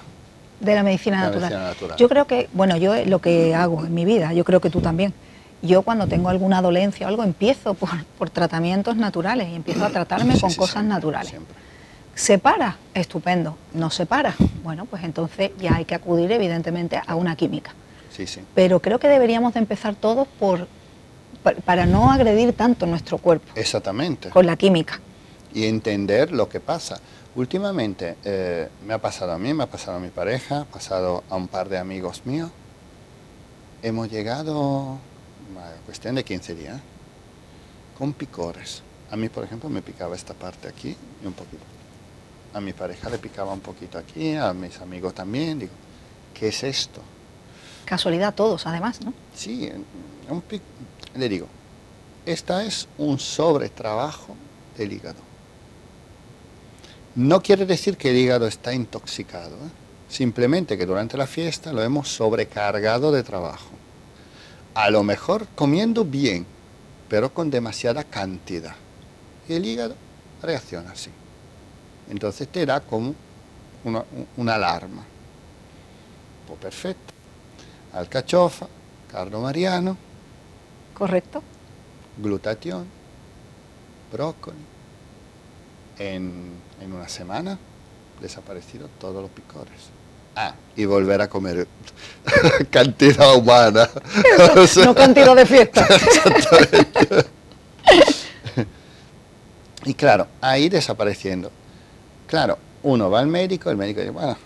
[0.59, 1.75] de la, medicina, natural.
[1.97, 4.81] Yo creo que, bueno, yo lo que hago en mi vida, yo creo que tú
[4.81, 5.13] también.
[5.61, 10.39] Yo cuando tengo alguna dolencia o algo empiezo por, tratamientos naturales y empiezo a tratarme
[10.39, 11.33] con cosas naturales.
[12.13, 12.77] ¿Se para?
[12.93, 13.57] Estupendo.
[13.73, 14.35] ¿No se para?
[14.63, 17.73] Bueno, pues entonces ya hay que acudir evidentemente a una química.
[18.55, 20.67] Pero creo que deberíamos de empezar todos por,
[21.65, 23.47] para no agredir tanto nuestro cuerpo.
[23.55, 24.29] Exactamente.
[24.29, 24.99] Con la química.
[25.53, 26.99] Y entender lo que pasa.
[27.35, 31.23] Últimamente eh, me ha pasado a mí, me ha pasado a mi pareja, ha pasado
[31.29, 32.49] a un par de amigos míos.
[33.83, 34.97] Hemos llegado,
[35.55, 36.81] a cuestión de 15 días,
[37.97, 38.81] con picores.
[39.11, 41.63] A mí, por ejemplo, me picaba esta parte aquí y un poquito.
[42.53, 45.59] A mi pareja le picaba un poquito aquí, a mis amigos también.
[45.59, 45.73] Digo,
[46.33, 47.01] ¿qué es esto?
[47.87, 49.13] Casualidad todos, además, ¿no?
[49.33, 49.71] Sí,
[51.15, 51.47] le digo,
[52.25, 54.35] esta es un sobretrabajo
[54.77, 55.21] del hígado.
[57.15, 59.69] No quiere decir que el hígado está intoxicado, ¿eh?
[60.09, 63.69] simplemente que durante la fiesta lo hemos sobrecargado de trabajo.
[64.73, 66.45] A lo mejor comiendo bien,
[67.07, 68.75] pero con demasiada cantidad.
[69.47, 69.95] Y el hígado
[70.41, 71.09] reacciona así.
[72.09, 73.15] Entonces te da como
[73.85, 74.03] una,
[74.35, 75.05] una alarma.
[76.45, 77.16] Pues perfecto
[77.97, 78.67] alcachofa,
[79.11, 79.97] cardo mariano.
[80.93, 81.43] Correcto.
[82.17, 82.87] Glutatión,
[84.11, 84.57] brócoli.
[85.99, 87.57] En, una semana
[88.21, 89.89] desaparecido todos los picores.
[90.35, 91.67] Ah, y volver a comer
[92.69, 93.89] cantidad humana.
[94.85, 95.87] no cantidad de fiesta.
[99.85, 101.51] y claro, ahí desapareciendo.
[102.27, 104.37] Claro, uno va al médico, el médico dice, bueno,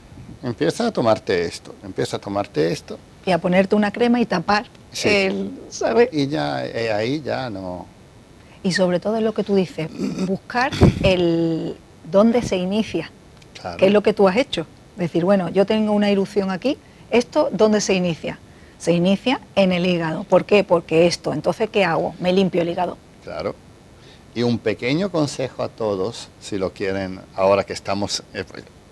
[0.42, 2.98] empieza a tomarte esto, empieza a tomarte esto.
[3.26, 4.66] Y a ponerte una crema y tapar
[5.04, 6.10] el, ¿sabes?
[6.12, 7.86] Y ya eh, ahí ya no...
[8.64, 9.90] Y sobre todo es lo que tú dices,
[10.28, 10.72] buscar
[11.04, 11.76] el
[12.12, 13.10] dónde se inicia,
[13.60, 13.78] claro.
[13.78, 14.68] que es lo que tú has hecho.
[14.98, 16.78] Decir, bueno, yo tengo una erupción aquí,
[17.10, 18.38] ¿esto dónde se inicia?
[18.78, 20.24] Se inicia en el hígado.
[20.26, 20.64] ¿Por qué?
[20.64, 21.34] Porque esto.
[21.34, 22.16] Entonces, ¿qué hago?
[22.20, 22.98] Me limpio el hígado.
[23.24, 23.56] Claro.
[24.34, 28.44] Y un pequeño consejo a todos, si lo quieren, ahora que estamos, eh,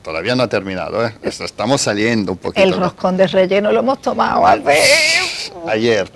[0.10, 1.14] todavía no ha terminado, ¿eh?
[1.22, 2.64] estamos saliendo un poquito.
[2.64, 4.64] El roscón de relleno lo hemos tomado al
[5.68, 6.12] Ayer,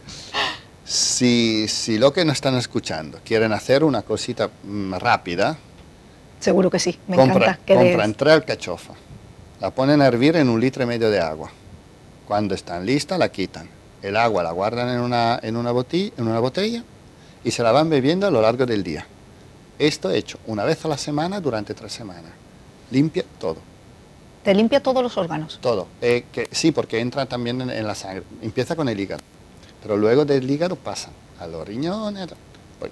[0.84, 5.56] si, si lo que nos están escuchando quieren hacer una cosita mm, rápida,
[6.38, 7.74] Seguro que sí, me compra, encanta.
[7.74, 8.98] compran tres alcachofas,
[9.58, 11.50] la ponen a hervir en un litro y medio de agua.
[12.28, 13.66] Cuando están listas, la quitan.
[14.02, 16.84] El agua la guardan en una, en una, botella, en una botella
[17.42, 19.06] y se la van bebiendo a lo largo del día.
[19.80, 22.32] Esto hecho una vez a la semana durante tres semanas.
[22.90, 23.56] Limpia todo.
[24.44, 25.58] ¿Te limpia todos los órganos?
[25.62, 25.88] Todo.
[26.02, 28.22] Eh, que, sí, porque entra también en, la sangre.
[28.42, 29.22] Empieza con el hígado.
[29.82, 31.08] Pero luego del hígado pasa
[31.38, 32.28] a los riñones.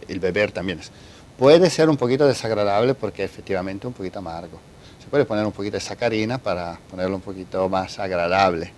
[0.08, 0.90] El beber también es.
[1.38, 4.58] Puede ser un poquito desagradable porque efectivamente un poquito amargo.
[4.98, 8.72] Se puede poner un poquito de sacarina para ponerlo un poquito más agradable.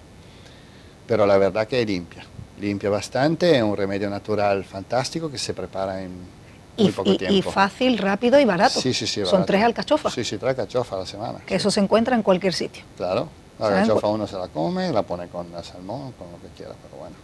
[1.07, 2.27] Pero la verdad que limpia
[2.61, 6.40] limpia bastante, es un remedio natural fantástico que se prepara en
[6.85, 7.35] muy poco tiempo.
[7.37, 8.81] Y fácil, rápido y barato.
[8.81, 9.25] Sí, sí, sí.
[9.25, 10.13] Son tres alcachofas.
[10.13, 11.39] Sí, sí, tres alcachofas a la semana.
[11.47, 12.83] Que eso se encuentra en cualquier sitio.
[12.97, 13.29] Claro,
[13.59, 16.73] la alcachofa uno se la come, la pone con la salmón, con lo que quiera,
[16.83, 17.17] pero bueno.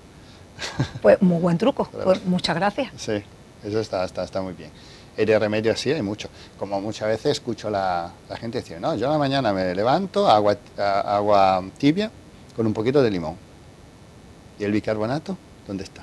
[1.02, 2.92] Pues muy buen truco, pues, muchas gracias.
[2.96, 3.22] Sí,
[3.64, 4.70] eso está, está, está muy bien.
[5.18, 6.28] Y de remedio así hay mucho.
[6.58, 10.28] Como muchas veces escucho la, la gente decir, no, yo a la mañana me levanto,
[10.28, 12.10] agua, agua tibia
[12.54, 13.36] con un poquito de limón
[14.58, 15.36] ¿Y el bicarbonato?
[15.66, 16.02] ¿Dónde está?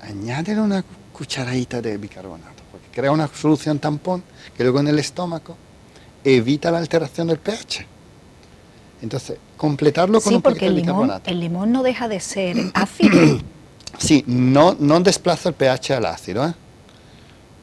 [0.00, 4.22] Añádele una cucharadita de bicarbonato, porque crea una solución tampón
[4.56, 5.56] que luego en el estómago
[6.24, 7.86] evita la alteración del pH.
[9.02, 11.30] Entonces, completarlo con un poquito de bicarbonato.
[11.30, 13.40] el limón no deja de ser ácido.
[13.98, 16.54] sí, no, no desplaza el pH al ácido, ¿eh?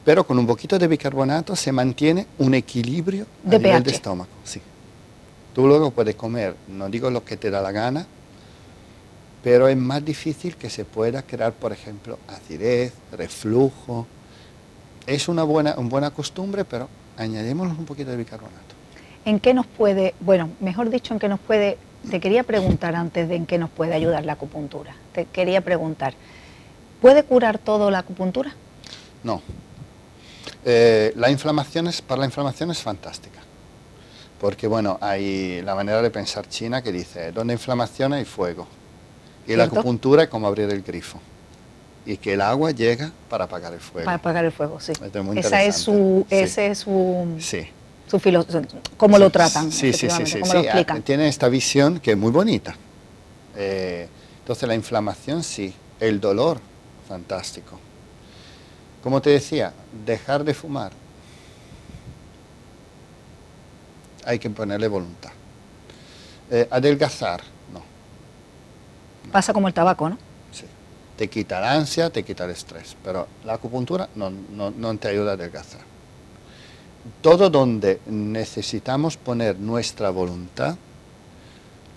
[0.04, 4.30] pero con un poquito de bicarbonato se mantiene un equilibrio de a nivel de estómago.
[4.44, 4.60] Sí.
[5.54, 8.06] Tú luego puedes comer, no digo lo que te da la gana,
[9.42, 14.06] pero es más difícil que se pueda crear, por ejemplo, acidez, reflujo.
[15.06, 18.58] Es una buena, una buena costumbre, pero añadimos un poquito de bicarbonato.
[19.24, 21.78] ¿En qué nos puede, bueno, mejor dicho, en qué nos puede,
[22.10, 24.94] te quería preguntar antes de en qué nos puede ayudar la acupuntura?
[25.12, 26.14] Te quería preguntar,
[27.00, 28.54] ¿puede curar todo la acupuntura?
[29.22, 29.42] No.
[30.64, 33.40] Eh, la inflamación es, para la inflamación es fantástica.
[34.38, 38.79] Porque, bueno, hay la manera de pensar china que dice, donde hay inflamación hay fuego
[39.46, 41.20] y la acupuntura es como abrir el grifo.
[42.06, 44.06] Y que el agua llega para apagar el fuego.
[44.06, 44.92] Para apagar el fuego, sí.
[45.36, 47.68] Esa es su, ese es su, sí.
[48.06, 48.62] su filosofía,
[48.96, 52.74] cómo lo tratan, sí, sí, sí, sí, ah, Tiene esta visión que es muy bonita.
[53.56, 56.58] Eh, entonces la inflamación sí, el dolor,
[57.06, 57.78] fantástico.
[59.02, 59.72] Como te decía,
[60.04, 60.92] dejar de fumar.
[64.24, 65.30] Hay que ponerle voluntad.
[66.50, 67.42] Eh, adelgazar,
[69.32, 70.18] Pasa como el tabaco, ¿no?
[70.52, 70.64] Sí.
[71.16, 75.32] Te quita la ansia, te quita el estrés, pero la acupuntura no, no, te ayuda
[75.32, 75.80] a adelgazar.
[77.22, 80.76] Todo donde necesitamos poner nuestra voluntad,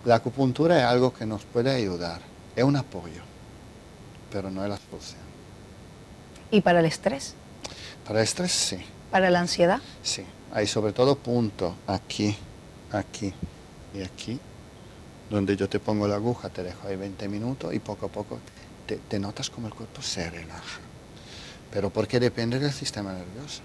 [0.05, 2.21] la acupuntura es algo que nos puede ayudar,
[2.55, 3.21] es un apoyo,
[4.31, 5.21] pero no es la solución.
[6.51, 7.33] ¿Y para el estrés?
[8.05, 8.77] Para el estrés sí.
[9.11, 9.79] ¿Para la ansiedad?
[10.03, 12.35] Sí, hay sobre todo puntos aquí,
[12.91, 13.33] aquí
[13.93, 14.39] y aquí
[15.33, 18.37] donde yo te pongo la aguja, te dejo ahí 20 minutos y poco a poco
[18.85, 20.79] te, notas como el cuerpo se relaja.
[21.71, 23.61] Pero porque depende del sistema nervioso.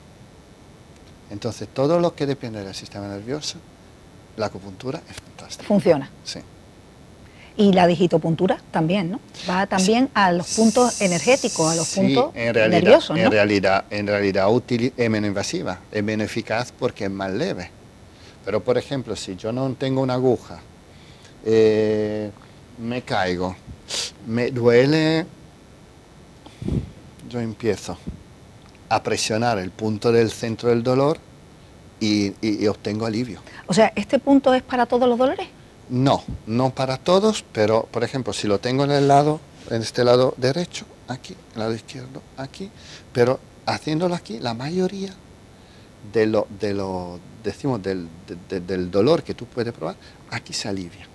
[1.31, 3.59] Entonces, todo lo que depende del sistema nervioso,
[4.39, 5.69] la acupuntura es fantástica.
[5.69, 6.11] Funciona.
[6.25, 6.41] Sí.
[7.59, 9.21] Y la digitopuntura también, ¿no?
[9.47, 13.25] Va también a los puntos energéticos, a los puntos en realidad, nerviosos, ¿no?
[13.25, 17.71] En realidad, en realidad útil, es menos invasiva, es menos eficaz porque es más leve.
[18.43, 20.61] Pero, por ejemplo, si yo no tengo una aguja
[21.51, 22.31] eh,
[22.77, 23.57] me caigo,
[24.27, 25.25] me duele,
[27.27, 27.97] yo empiezo
[28.91, 31.17] a presionar el punto del centro del dolor
[32.01, 33.41] y, obtengo alivio.
[33.67, 35.49] O sea, ¿este punto es para todos los dolores?
[35.89, 39.41] No, no para todos, pero por ejemplo, si lo tengo en el lado,
[39.71, 42.71] en este lado derecho, aquí, el lado izquierdo, aquí,
[43.15, 45.15] pero haciéndolo aquí, la mayoría
[46.13, 48.07] de lo, de lo decimos, del,
[48.51, 49.97] del dolor que tú puedes probar,
[50.31, 51.08] aquí se alivia.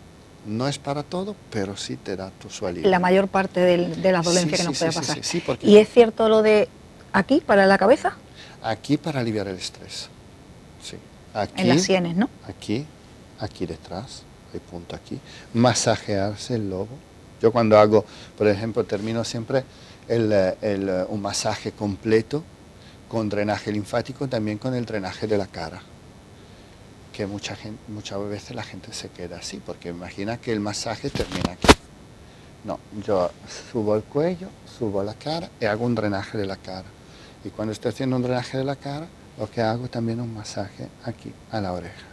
[0.45, 2.89] No es para todo, pero sí te da tu su alivio.
[2.89, 5.19] La mayor parte de las dolencias que nos puede pasar.
[5.61, 6.67] ¿Y es cierto lo de
[7.13, 8.17] aquí, para la cabeza?
[8.61, 10.09] Aquí para aliviar el estrés.
[10.81, 10.97] Sí.
[11.33, 12.29] Aquí, en las sienes, ¿no?
[12.47, 12.85] Aquí,
[13.39, 14.23] aquí detrás,
[14.53, 15.19] hay punto aquí.
[15.53, 16.97] Masajearse el lobo.
[17.41, 18.05] Yo cuando hago,
[18.37, 19.63] por ejemplo, termino siempre
[20.07, 22.43] el, un masaje completo
[23.07, 25.81] con drenaje linfático, también con el drenaje de la cara.
[27.13, 31.11] Que mucha gente, muchas veces la gente se queda así, porque imagina que el masaje
[31.11, 31.67] termina aquí.
[32.63, 33.29] No, yo
[33.71, 34.47] subo el cuello,
[34.79, 36.87] subo la cara y hago un drenaje de la cara.
[37.45, 39.07] Y cuando estoy haciendo un drenaje de la cara,
[39.37, 42.07] lo que hago también es un masaje aquí, a la oreja.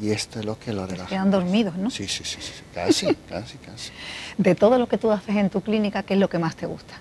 [0.00, 1.08] Y esto es lo que lo relaja.
[1.08, 1.90] Quedan dormidos, ¿no?
[1.90, 2.38] Sí, sí, sí,
[2.72, 3.90] casi, casi, casi.
[4.38, 6.64] De todo lo que tú haces en tu clínica, ¿qué es lo que más te
[6.64, 6.94] gusta?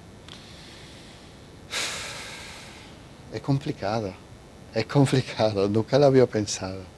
[3.32, 4.14] Es complicado,
[4.74, 6.97] es complicado, nunca lo había pensado.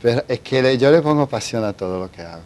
[0.00, 2.42] Pero es que yo le pongo pasión a todo lo que hago.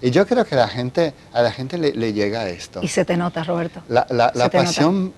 [0.00, 2.80] Y yo creo que la gente, a la gente le, llega esto.
[2.82, 3.82] Y se te nota, Roberto.
[3.88, 5.14] La, la, pasión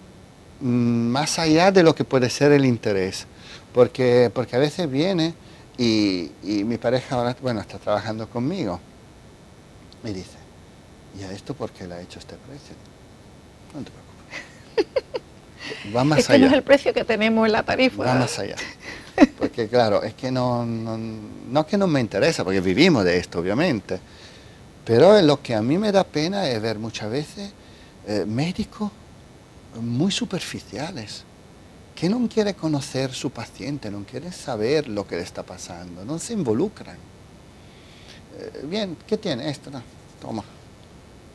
[0.60, 3.26] mm, más allá de lo que puede ser el interés.
[3.72, 5.34] Porque, porque a veces viene
[5.78, 8.80] y, mi pareja ahora, bueno, está trabajando conmigo.
[10.02, 10.38] Me dice,
[11.18, 12.74] ¿y a esto por qué le ha hecho este precio?
[13.74, 15.06] No te preocupes.
[15.96, 16.38] Va más allá.
[16.38, 18.04] no es el precio que tenemos en la tarifa.
[18.04, 18.56] Va más allá.
[19.38, 23.38] Porque claro, es que no, no, no que no me interesa, porque vivimos de esto,
[23.38, 23.98] obviamente.
[24.84, 27.52] Pero lo que a mí me da pena es ver muchas veces
[28.06, 28.90] eh, médicos
[29.80, 31.24] muy superficiales
[31.94, 36.18] que no quiere conocer su paciente, no quiere saber lo que le está pasando, no
[36.18, 36.96] se involucran.
[38.38, 39.70] Eh, bien, ¿qué tiene esto?
[39.70, 39.82] No,
[40.20, 40.44] toma.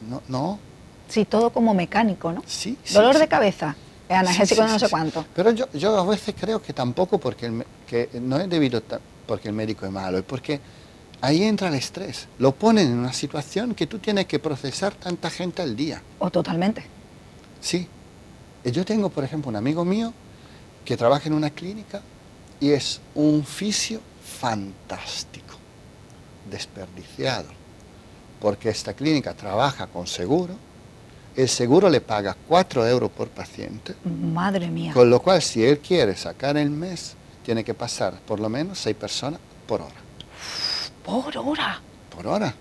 [0.07, 0.59] No, no.
[1.09, 2.43] Sí, todo como mecánico, ¿no?
[2.45, 2.77] Sí.
[2.93, 3.75] Dolor de cabeza,
[4.13, 5.25] analgésico no sé cuánto.
[5.35, 7.51] Pero yo, yo a veces creo que tampoco porque
[7.87, 8.81] que no es debido
[9.25, 10.59] porque el médico es malo, es porque
[11.21, 12.27] ahí entra el estrés.
[12.39, 16.01] Lo ponen en una situación que tú tienes que procesar tanta gente al día.
[16.19, 16.83] O totalmente.
[17.59, 17.87] Sí.
[18.63, 20.13] Yo tengo, por ejemplo, un amigo mío
[20.85, 22.01] que trabaja en una clínica
[22.59, 24.01] y es un fisio
[24.39, 25.55] fantástico,
[26.49, 27.49] desperdiciado,
[28.39, 30.55] porque esta clínica trabaja con seguro,
[31.35, 33.95] el seguro le paga 4 euros por paciente.
[34.03, 34.93] Madre mía.
[34.93, 38.79] Con lo cual, si él quiere sacar el mes, tiene que pasar por lo menos
[38.79, 39.91] 6 personas por hora.
[41.05, 41.81] ¿Por hora?
[42.15, 42.53] Por hora.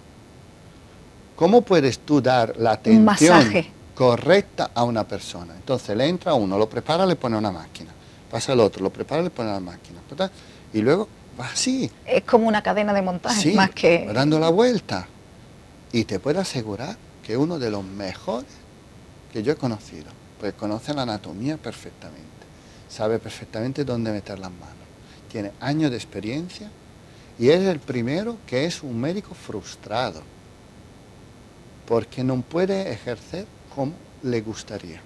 [1.37, 5.55] ¿Cómo puedes tú dar la atención correcta a una persona?
[5.55, 7.93] Entonces le entra uno, lo prepara, le pone una máquina
[8.31, 10.01] pasa el otro, lo prepara le pone la máquina.
[10.73, 11.09] Y luego
[11.39, 11.91] va así.
[12.07, 14.09] Es como una cadena de montaje, más que...
[14.15, 15.07] dando la vuelta.
[15.93, 16.97] Y te puedo asegurar
[17.27, 18.49] que uno de los mejores
[19.33, 20.07] que yo he conocido,
[20.39, 22.25] pues conoce la anatomía perfectamente,
[22.89, 24.77] sabe perfectamente dónde meter las manos,
[25.31, 26.71] tiene años de experiencia
[27.39, 30.23] y es el primero que es un médico frustrado,
[31.87, 35.01] porque no puede ejercer como le gustaría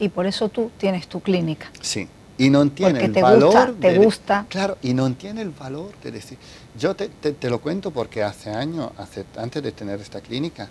[0.00, 1.70] y por eso tú tienes tu clínica.
[1.80, 2.08] Sí,
[2.38, 3.52] y no tiene el te valor.
[3.52, 4.46] Gusta, te gusta.
[4.48, 6.38] Claro, y no tiene el valor de decir.
[6.76, 10.68] Yo te, te, lo cuento porque hace años, hace, antes de tener esta clínica,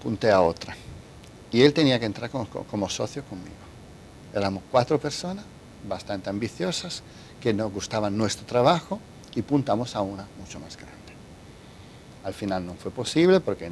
[0.00, 0.76] punté a otra.
[1.52, 3.56] Y él tenía que entrar como, socio conmigo.
[4.34, 5.44] Éramos cuatro personas,
[5.88, 7.02] bastante ambiciosas,
[7.40, 9.00] que nos gustaban nuestro trabajo
[9.34, 10.96] y puntamos a una mucho más grande.
[12.22, 13.70] Al final no fue posible porque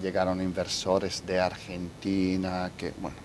[0.00, 3.16] llegaron inversores de Argentina, que, bueno,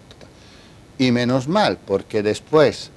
[0.97, 2.91] y menos mal, porque después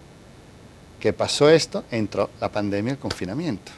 [1.01, 3.73] que pasó esto, entró la pandemia, el confinamiento.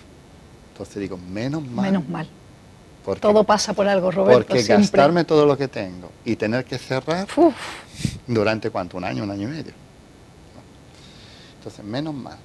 [0.72, 1.86] Entonces digo, menos mal.
[1.86, 2.28] Menos mal.
[3.16, 4.46] Todo pasa por algo, Roberto.
[4.48, 7.26] Porque gastarme todo lo que tengo y tener que cerrar
[8.26, 9.72] durante cuánto, un año, un año y medio.
[11.58, 12.38] Entonces, menos mal.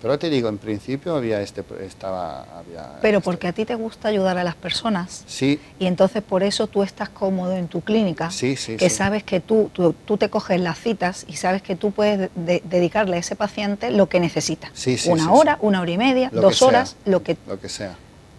[0.00, 3.74] Pero te digo, en principio había este, estaba, había Pero este porque a ti te
[3.74, 5.24] gusta ayudar a las personas.
[5.26, 5.60] Sí.
[5.80, 8.30] Y entonces por eso tú estás cómodo en tu clínica.
[8.30, 8.76] Sí, sí.
[8.76, 13.16] Que sabes que tú, tú, te coges las citas y sabes que tú puedes dedicarle
[13.16, 14.70] a ese paciente lo que necesita.
[14.72, 17.36] Sí, sí, una hora, una hora y media, dos horas, lo que...
[17.48, 17.96] Lo que sea.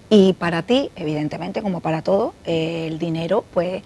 [0.09, 3.83] Y para ti, evidentemente, como para todo, el dinero, pues,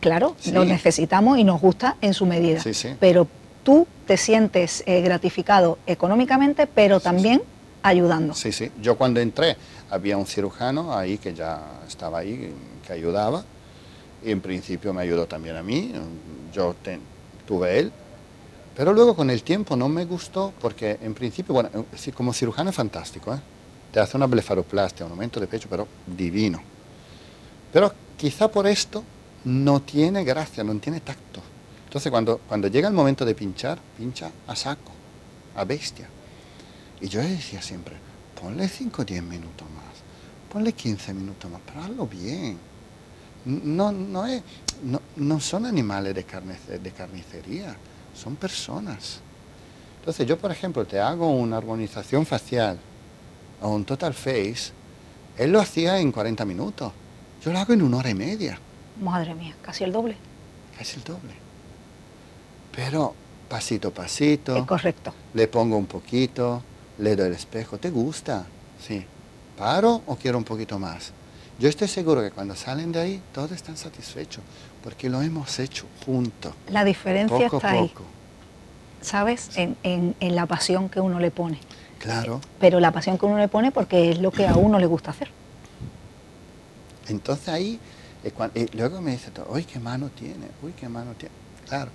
[0.00, 2.60] claro, lo necesitamos y nos gusta en su medida.
[2.60, 2.94] Sí, sí.
[2.98, 3.28] Pero
[3.62, 7.42] tú te sientes eh, gratificado económicamente, pero también
[7.82, 8.34] ayudando.
[8.34, 8.70] Sí, sí.
[8.80, 9.56] Yo cuando entré
[9.90, 12.52] había un cirujano ahí que ya estaba ahí,
[12.86, 13.44] que ayudaba,
[14.24, 15.92] y en principio me ayudó también a mí,
[16.52, 16.74] yo
[17.46, 17.92] tuve él,
[18.74, 21.70] pero luego con el tiempo no me gustó porque en principio, bueno,
[22.14, 23.38] como cirujano es fantástico, ¿eh?
[23.92, 26.60] Te hace una blefaroplastia, un aumento de pecho, pero divino.
[27.72, 29.04] Pero quizá por esto
[29.44, 31.40] no tiene gracia, no tiene tacto.
[31.84, 34.92] Entonces cuando, cuando llega el momento de pinchar, pincha a saco,
[35.54, 36.08] a bestia.
[37.02, 37.96] Y yo decía siempre,
[38.40, 39.94] ponle 5 o 10 minutos más,
[40.50, 42.58] ponle 15 minutos más, pero hazlo bien.
[43.44, 44.42] No, no, es,
[44.84, 47.76] no, no son animales de, carne, de carnicería,
[48.14, 49.20] son personas.
[49.98, 52.78] Entonces yo, por ejemplo, te hago una armonización facial
[53.62, 54.72] o un total face,
[55.38, 56.92] él lo hacía en 40 minutos,
[57.44, 58.58] yo lo hago en una hora y media.
[59.00, 60.16] Madre mía, casi el doble.
[60.78, 61.32] Casi el doble.
[62.74, 63.14] Pero
[63.48, 64.56] pasito a pasito.
[64.56, 65.12] Es correcto.
[65.34, 66.62] Le pongo un poquito,
[66.98, 67.78] le doy el espejo.
[67.78, 68.44] ¿Te gusta?
[68.86, 69.04] Sí.
[69.56, 71.12] ¿Paro o quiero un poquito más?
[71.58, 74.42] Yo estoy seguro que cuando salen de ahí, todos están satisfechos,
[74.82, 76.54] porque lo hemos hecho juntos.
[76.68, 78.04] La diferencia poco está a ahí, poco.
[79.02, 79.50] ¿sabes?
[79.56, 81.58] En, en- en la pasión que uno le pone.
[82.02, 82.40] Claro.
[82.60, 85.12] Pero la pasión que uno le pone porque es lo que a uno le gusta
[85.12, 85.28] hacer.
[87.08, 87.78] Entonces ahí,
[88.24, 91.34] eh, cuan- eh, luego me dice, todo, uy, qué mano tiene, uy, qué mano tiene.
[91.68, 91.90] Claro,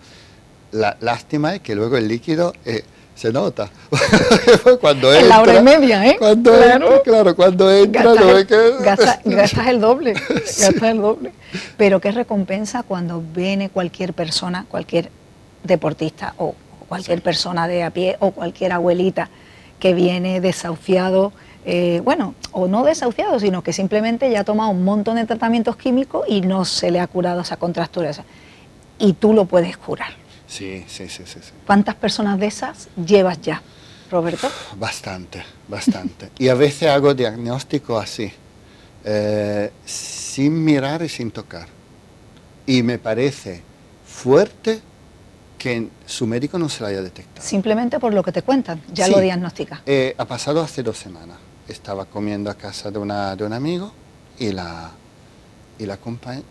[0.72, 2.84] la lástima es que luego el líquido eh,
[3.16, 3.70] se nota.
[4.82, 6.16] cuando En la hora y entra- media, ¿eh?
[6.20, 6.86] Cuando Claro.
[6.88, 8.84] entra, claro, cuando entra, Gastas no el, es que...
[8.84, 11.32] gasta- gastas el doble, gastas el doble.
[11.78, 15.10] Pero qué recompensa cuando viene cualquier persona, cualquier
[15.64, 16.56] deportista o
[16.88, 17.24] cualquier Sí.
[17.24, 19.30] persona de a pie o cualquier abuelita
[19.80, 21.32] que viene desahuciado,
[21.66, 25.76] eh, bueno, o no desahuciado, sino que simplemente ya ha tomado un montón de tratamientos
[25.76, 28.10] químicos y no se le ha curado esa contractura.
[28.10, 28.24] esa.
[29.00, 30.12] Y tú lo puedes curar.
[30.48, 31.52] Sí, sí, sí, sí, sí.
[31.66, 33.62] ¿Cuántas personas de esas llevas ya,
[34.10, 34.50] Roberto?
[34.78, 36.30] Bastante, bastante.
[36.40, 38.32] y a veces hago diagnóstico así,
[39.04, 41.68] eh, sin mirar y sin tocar.
[42.66, 43.62] Y me parece
[44.06, 44.82] fuerte
[45.68, 47.46] que su médico no se lo haya detectado.
[47.46, 49.12] Simplemente por lo que te cuentan, ya Sí.
[49.12, 49.82] lo diagnostica.
[49.86, 51.38] Eh, ha pasado hace dos semanas.
[51.68, 53.92] Estaba comiendo a casa de, una, de un amigo
[54.40, 54.92] y, la,
[55.78, 56.00] y, la,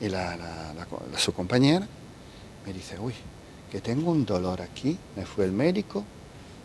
[0.00, 1.86] y la- la- la la- su compañera
[2.66, 3.14] me dice, uy,
[3.70, 4.98] que tengo un dolor aquí.
[5.16, 6.04] Me fue el médico,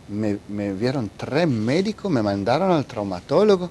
[0.10, 3.70] me, me vieron tres médicos, me mandaron al traumatólogo.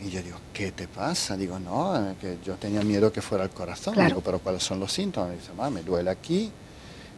[0.00, 1.36] Y yo digo, ¿qué te pasa?
[1.36, 3.94] Digo, no, eh, que yo tenía miedo que fuera el corazón.
[3.94, 4.08] Claro.
[4.08, 5.30] Digo, pero ¿cuáles son los síntomas?
[5.30, 6.50] Me dice, "Ma, me duele aquí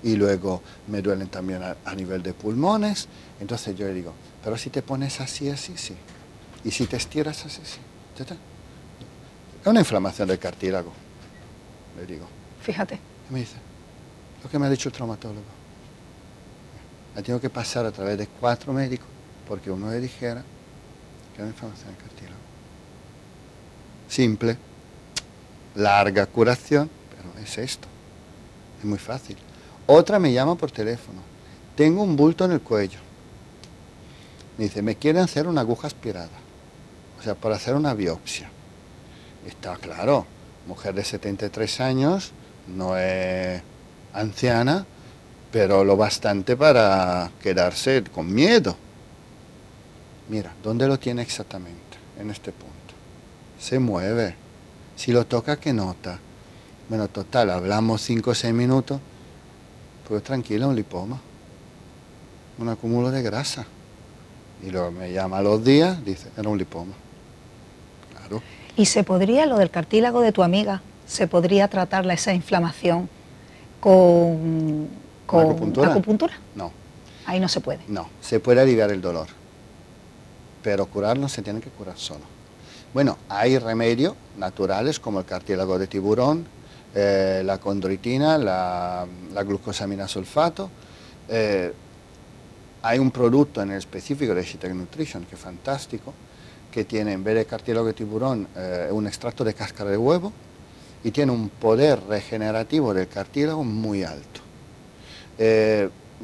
[0.03, 3.09] y luego me duelen también a, a nivel de pulmones.
[3.41, 5.95] Entonces yo le digo, pero si te pones así, así, sí.
[6.65, 7.79] Y si te estiras así, sí.
[8.17, 8.35] Ya está.
[8.35, 10.93] Es una inflamación del cartílago,
[11.99, 12.27] le digo.
[12.63, 12.99] Fíjate.
[13.29, 13.57] Y me dice,
[14.43, 15.59] lo que me ha dicho el traumatólogo.
[17.15, 19.09] La tengo que pasar a través de cuatro médicos
[19.49, 20.43] porque uno le dijera
[21.35, 22.39] que era una inflamación del cartílago.
[24.09, 24.57] Simple,
[25.75, 27.89] larga curación, pero es esto.
[28.79, 29.37] Es muy fácil.
[29.91, 31.23] Otra me llama por teléfono.
[31.75, 32.99] Tengo un bulto en el cuello.
[34.59, 36.29] Me dice, me quieren hacer una aguja aspirada.
[37.19, 38.51] O sea, para hacer una biopsia.
[39.47, 40.27] Está claro,
[40.67, 42.33] mujer de 73 años,
[42.67, 43.63] no es
[44.13, 44.85] anciana,
[45.51, 48.77] pero lo bastante para quedarse con miedo.
[50.29, 51.97] Mira, ¿dónde lo tiene exactamente?
[52.21, 52.75] En este punto.
[53.59, 54.35] Se mueve.
[54.97, 56.19] Si lo toca, ¿qué nota?
[56.91, 59.01] Bueno, total, hablamos 5 o 6 minutos,
[60.09, 61.21] pues tranquilo, un lipoma.
[62.59, 63.67] Un acúmulo de grasa.
[64.63, 66.93] Y luego me llama a los días, dice, era un lipoma.
[68.17, 68.43] Claro.
[68.77, 73.09] ¿Y se podría, lo del cartílago de tu amiga, se podría tratar la- esa inflamación
[73.81, 74.89] con,
[75.27, 75.91] con acupuntura?
[75.93, 76.35] acupuntura?
[76.55, 76.73] No,
[77.27, 77.81] Ahí no se puede.
[77.89, 79.29] no, se puede aliviar el dolor,
[80.63, 82.25] pero curarlo se tiene que curar solo.
[82.95, 86.47] Bueno, hay remedios naturales como el cartílago de tiburón,
[86.95, 89.07] eh, la condroitina, la,
[89.45, 90.71] glucosamina sulfato.
[91.29, 91.73] eh,
[92.81, 96.15] hay un producto en el específico de Shitec Nutrition que es fantástico,
[96.71, 100.33] que tiene en vez de cartílago de tiburón eh, un extracto de cáscara de huevo
[101.03, 104.41] y tiene un poder regenerativo del cartílago muy alto.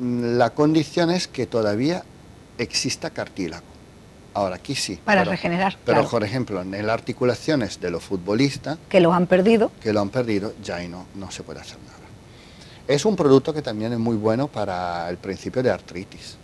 [0.00, 2.04] La condición es que todavía
[2.58, 3.73] exista cartílago.
[4.34, 4.98] Ahora, aquí sí.
[5.04, 6.10] Para pero- regenerar, Pero, claro.
[6.10, 9.70] por ejemplo, en las articulaciones de los futbolistas Que los han perdido.
[9.80, 11.94] que lo han perdido, ya ahí no, no se puede hacer nada.
[12.88, 16.36] Es un producto que también es muy bueno para el principio de artritis.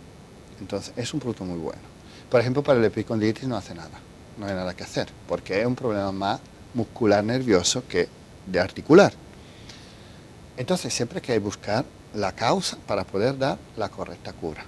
[0.59, 1.81] Entonces, es un producto muy bueno.
[2.29, 3.99] Por ejemplo, para el epicondilitis no hace nada.
[4.37, 6.39] No hay nada que hacer, porque es un problema más
[6.73, 8.07] muscular nervioso que
[8.47, 9.11] de articular.
[10.57, 11.83] Entonces, siempre hay que buscar
[12.13, 14.63] la causa para poder dar la correcta cura.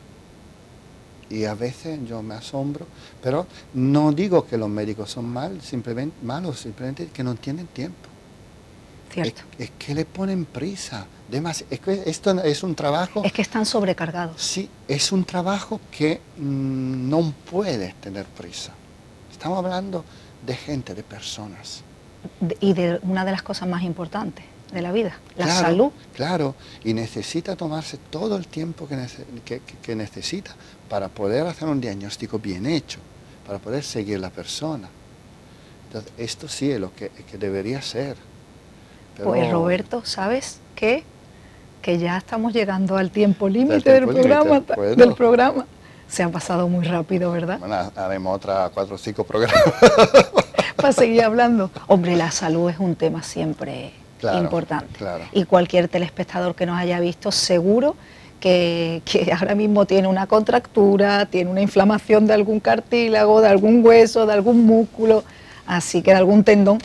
[1.30, 2.86] Y a veces yo me asombro,
[3.22, 8.10] pero no digo que los médicos son mal, simplemente, malos, simplemente que no tienen tiempo.
[9.12, 9.42] Cierto.
[9.60, 11.06] Es, es que le ponen prisa.
[11.32, 14.42] Demas- es que esto es un trabajo, Es que están sobrecargados.
[14.42, 18.72] sí, es un trabajo que mm, no puede tener prisa.
[19.32, 20.04] Estamos hablando
[20.46, 21.84] de gente, de personas.
[22.60, 25.92] Y de una de las cosas más importantes, de la vida, la Claro, salud.
[26.16, 30.56] Claro, y necesita tomarse todo el tiempo que, nece- que- que- que necesita
[30.90, 33.00] para poder hacer un diagnóstico bien hecho,
[33.46, 34.90] para poder seguir la persona.
[35.88, 38.18] Entonces, esto sí es lo que, que debería ser.
[39.16, 41.04] Pero- Pues Roberto, ¿sabes qué?
[41.82, 44.60] Que ya estamos llegando al tiempo límite del programa,
[44.98, 45.66] del programa.
[46.08, 47.60] Se ha pasado muy rápido, ¿verdad?
[47.60, 49.64] Bueno, haremos otra cuatro o cinco programas.
[50.76, 51.72] Para seguir hablando.
[51.88, 53.94] Hombre, la salud es un tema siempre
[54.32, 54.98] Claro, importante.
[54.98, 55.26] claro.
[55.34, 57.96] Y cualquier telespectador que nos haya visto, seguro
[58.40, 63.86] que, que ahora mismo tiene una contractura, tiene una inflamación de algún cartílago, de algún
[63.86, 65.24] hueso, de algún músculo,
[65.68, 66.80] así que de algún tendón.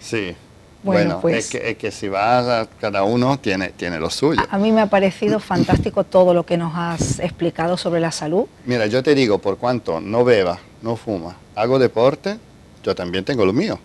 [0.00, 0.34] Sí.
[0.82, 4.10] Bueno, Bueno, pues- es, que, es que si vas a cada uno tiene, tiene lo
[4.10, 4.42] suyo.
[4.50, 8.46] A mí me ha parecido fantástico todo lo que nos has explicado sobre la salud.
[8.66, 12.36] Mira, yo te digo, por cuanto no beba, no fuma, hago deporte,
[12.82, 13.78] yo también tengo lo mío.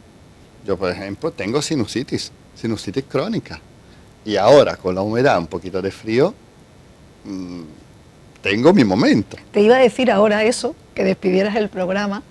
[0.65, 3.59] Yo, por ejemplo, tengo sinusitis, sinusitis crónica.
[4.25, 6.33] Y ahora, con la humedad, un poquito de frío,
[7.23, 7.61] mm,
[8.41, 9.37] tengo mi momento.
[9.51, 12.23] Te iba a decir ahora eso, que despidieras el programa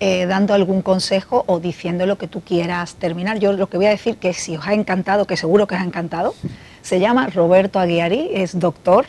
[0.00, 3.38] eh, dando algún consejo o diciendo lo que tú quieras terminar.
[3.38, 5.80] Yo lo que voy a decir que si os ha encantado, que seguro que os
[5.80, 6.34] ha encantado,
[6.82, 9.06] se llama Roberto Aguiari, es doctor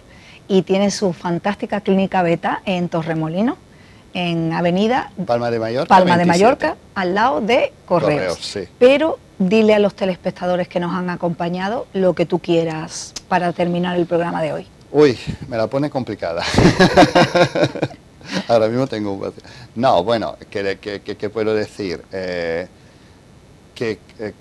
[0.48, 3.58] y tiene su fantástica clínica beta en Torremolino,
[4.14, 5.96] en Avenida Palma de Mallorca.
[5.96, 6.44] Palma de 27.
[6.44, 8.20] Mallorca, al lado de Correos.
[8.20, 8.62] Correos, sí.
[8.80, 13.98] Pero dile a los telespectadores que nos han acompañado lo que tú quieras para terminar
[13.98, 14.68] el programa de hoy.
[14.92, 15.18] Uy,
[15.48, 16.44] me la pone complicada.
[18.48, 19.34] Ahora mismo tengo un.
[19.76, 22.04] No, bueno, ¿qué, puedo decir?
[22.12, 22.68] Eh,
[23.74, 24.34] que eh,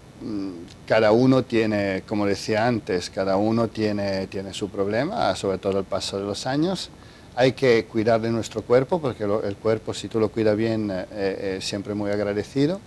[0.87, 5.85] cada uno tiene, como decía antes, cada uno tiene, tiene su problema, sobre todo el
[5.85, 6.91] paso de los años.
[7.37, 11.07] Hay que cuidar de nuestro cuerpo, porque el cuerpo, si tú lo cuidas bien, eh,
[11.13, 12.81] eh, siempre muy agradecido.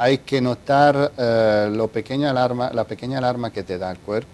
[0.00, 4.30] Hay que notar eh, la pequeña alarma que te da el cuerpo.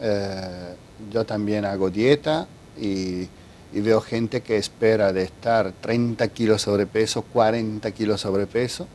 [0.00, 0.74] Eh,
[1.10, 2.46] yo también hago dieta
[2.80, 3.28] y,
[3.70, 8.88] y veo gente que espera de estar 30 kilos sobrepeso, 40 kilos sobrepeso,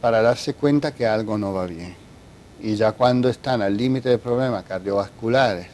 [0.00, 1.94] para darse cuenta que algo no va bien.
[2.60, 5.68] Y ya cuando están al límite de problemas cardiovasculares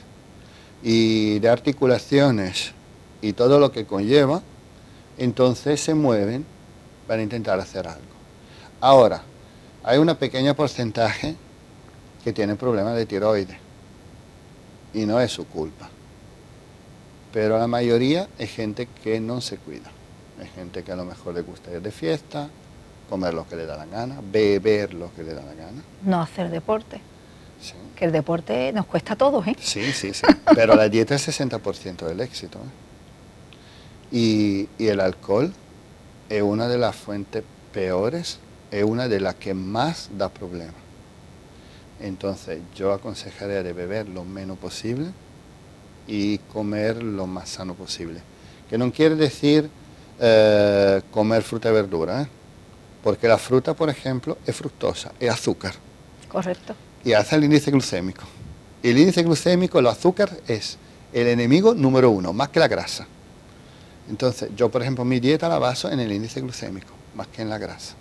[0.82, 2.72] y de articulaciones
[3.22, 4.42] y todo lo que conlleva,
[5.16, 6.44] entonces se mueven
[7.06, 8.07] para intentar hacer algo.
[8.80, 9.22] Ahora,
[9.82, 11.34] hay una pequeña porcentaje
[12.22, 13.56] que tiene problemas de tiroides
[14.94, 15.88] y no es su culpa.
[17.32, 19.90] Pero la mayoría es gente que no se cuida.
[20.40, 22.48] Es gente que a lo mejor le gusta ir de fiesta,
[23.08, 25.82] comer lo que le da la gana, beber lo que le da la gana.
[26.04, 27.00] No hacer deporte,
[27.60, 29.56] Sí, que el deporte nos cuesta a todos, ¿eh?
[29.58, 30.14] sí, sí.
[30.14, 30.22] sí.
[30.54, 32.58] Pero la dieta es 60% del éxito.
[32.58, 32.62] ¿eh?
[34.12, 35.52] Y, y el alcohol
[36.28, 38.38] es una de las fuentes peores,
[38.70, 40.74] es una de las que más da problemas.
[42.00, 45.06] Entonces yo aconsejaría de beber lo menos posible
[46.06, 48.20] y comer lo más sano posible.
[48.70, 49.68] Que no quiere decir
[50.20, 52.28] eh, comer fruta y verdura, ¿eh?
[53.02, 55.74] porque la fruta, por ejemplo, es fructosa, es azúcar
[56.28, 56.74] Correcto.
[57.04, 58.24] y hace el índice glucémico.
[58.82, 60.78] Y el índice glucémico, el azúcar, es
[61.12, 63.06] el enemigo número uno, más que la grasa.
[64.08, 67.50] Entonces, yo, por ejemplo, mi dieta la baso en el índice glucémico, más que en
[67.50, 67.94] la grasa.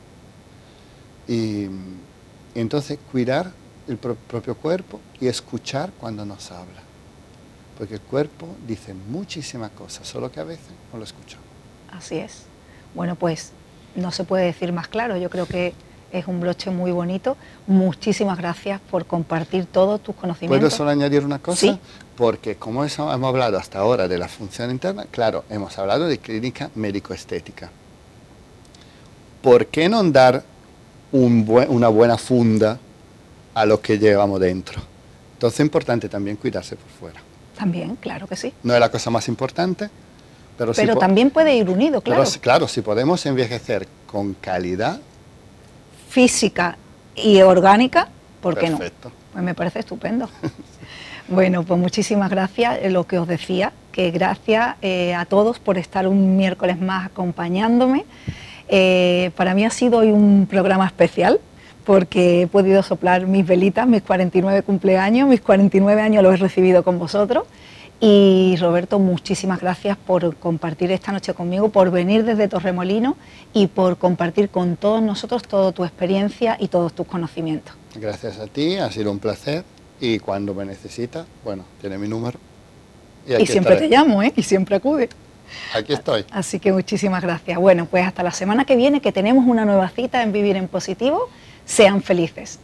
[1.28, 1.68] Y,
[2.56, 3.52] entonces, cuidar
[3.88, 6.82] el pro- propio cuerpo y escuchar cuando nos habla.
[7.78, 11.46] Porque el cuerpo dice muchísimas cosas, solo que a veces no lo escuchamos.
[11.92, 12.44] Así es.
[12.96, 13.52] Bueno, pues
[13.96, 15.18] no se puede decir más claro.
[15.18, 15.74] Yo creo que
[16.12, 17.38] es un broche muy bonito.
[17.68, 20.74] Muchísimas gracias por compartir todos tus ¿Puedo conocimientos.
[20.74, 21.60] solo añadir una cosa?
[21.60, 21.80] Sí.
[22.16, 23.00] Porque como hemos
[23.30, 27.70] hablado hasta ahora de la función interna, claro, hemos hablado de clínica médico-estética.
[29.44, 30.44] ¿Por qué no dar
[31.12, 32.78] un buen- una buena funda
[33.54, 34.82] a lo que llevamos dentro?
[35.34, 37.20] Entonces es importante también cuidarse por fuera.
[37.58, 38.54] También, claro que sí.
[38.64, 39.90] No es la cosa más importante,
[40.58, 42.24] pero, Pero también puede ir unido, claro.
[42.42, 45.00] claro, si podemos envejecer con calidad,
[46.10, 46.78] Física
[47.16, 48.08] y orgánica,
[48.42, 48.78] ¿por qué no?
[48.78, 49.12] perfecto.
[49.34, 50.30] Pues me parece estupendo.
[51.30, 52.78] Bueno, pues muchísimas gracias.
[52.82, 57.06] Eh, Lo que os decía, que gracias eh, a todos por estar un miércoles más
[57.08, 58.06] acompañándome.
[58.70, 61.40] Eh, para mí ha sido hoy un programa especial
[61.86, 66.84] porque he podido soplar mis velitas, mis 49 cumpleaños, mis 49 años los he recibido
[66.84, 67.46] con vosotros.
[68.00, 73.18] Y Roberto, muchísimas gracias por compartir esta noche conmigo, por venir desde Torremolino
[73.54, 77.74] y por compartir con todos nosotros toda tu experiencia y todos tus conocimientos.
[77.96, 79.64] Gracias a ti, ha sido un placer.
[80.00, 82.38] Y cuando me necesitas, bueno, tiene mi número.
[83.26, 83.90] Y, siempre estaré.
[83.90, 84.32] te llamo, ¿eh?
[84.36, 85.10] Y siempre acude.
[85.74, 86.26] Aquí estoy.
[86.32, 87.58] Así que muchísimas gracias.
[87.58, 90.68] Bueno, pues hasta la semana que viene que tenemos una nueva cita en Vivir en
[90.68, 91.30] Positivo.
[91.66, 92.60] Sean felices.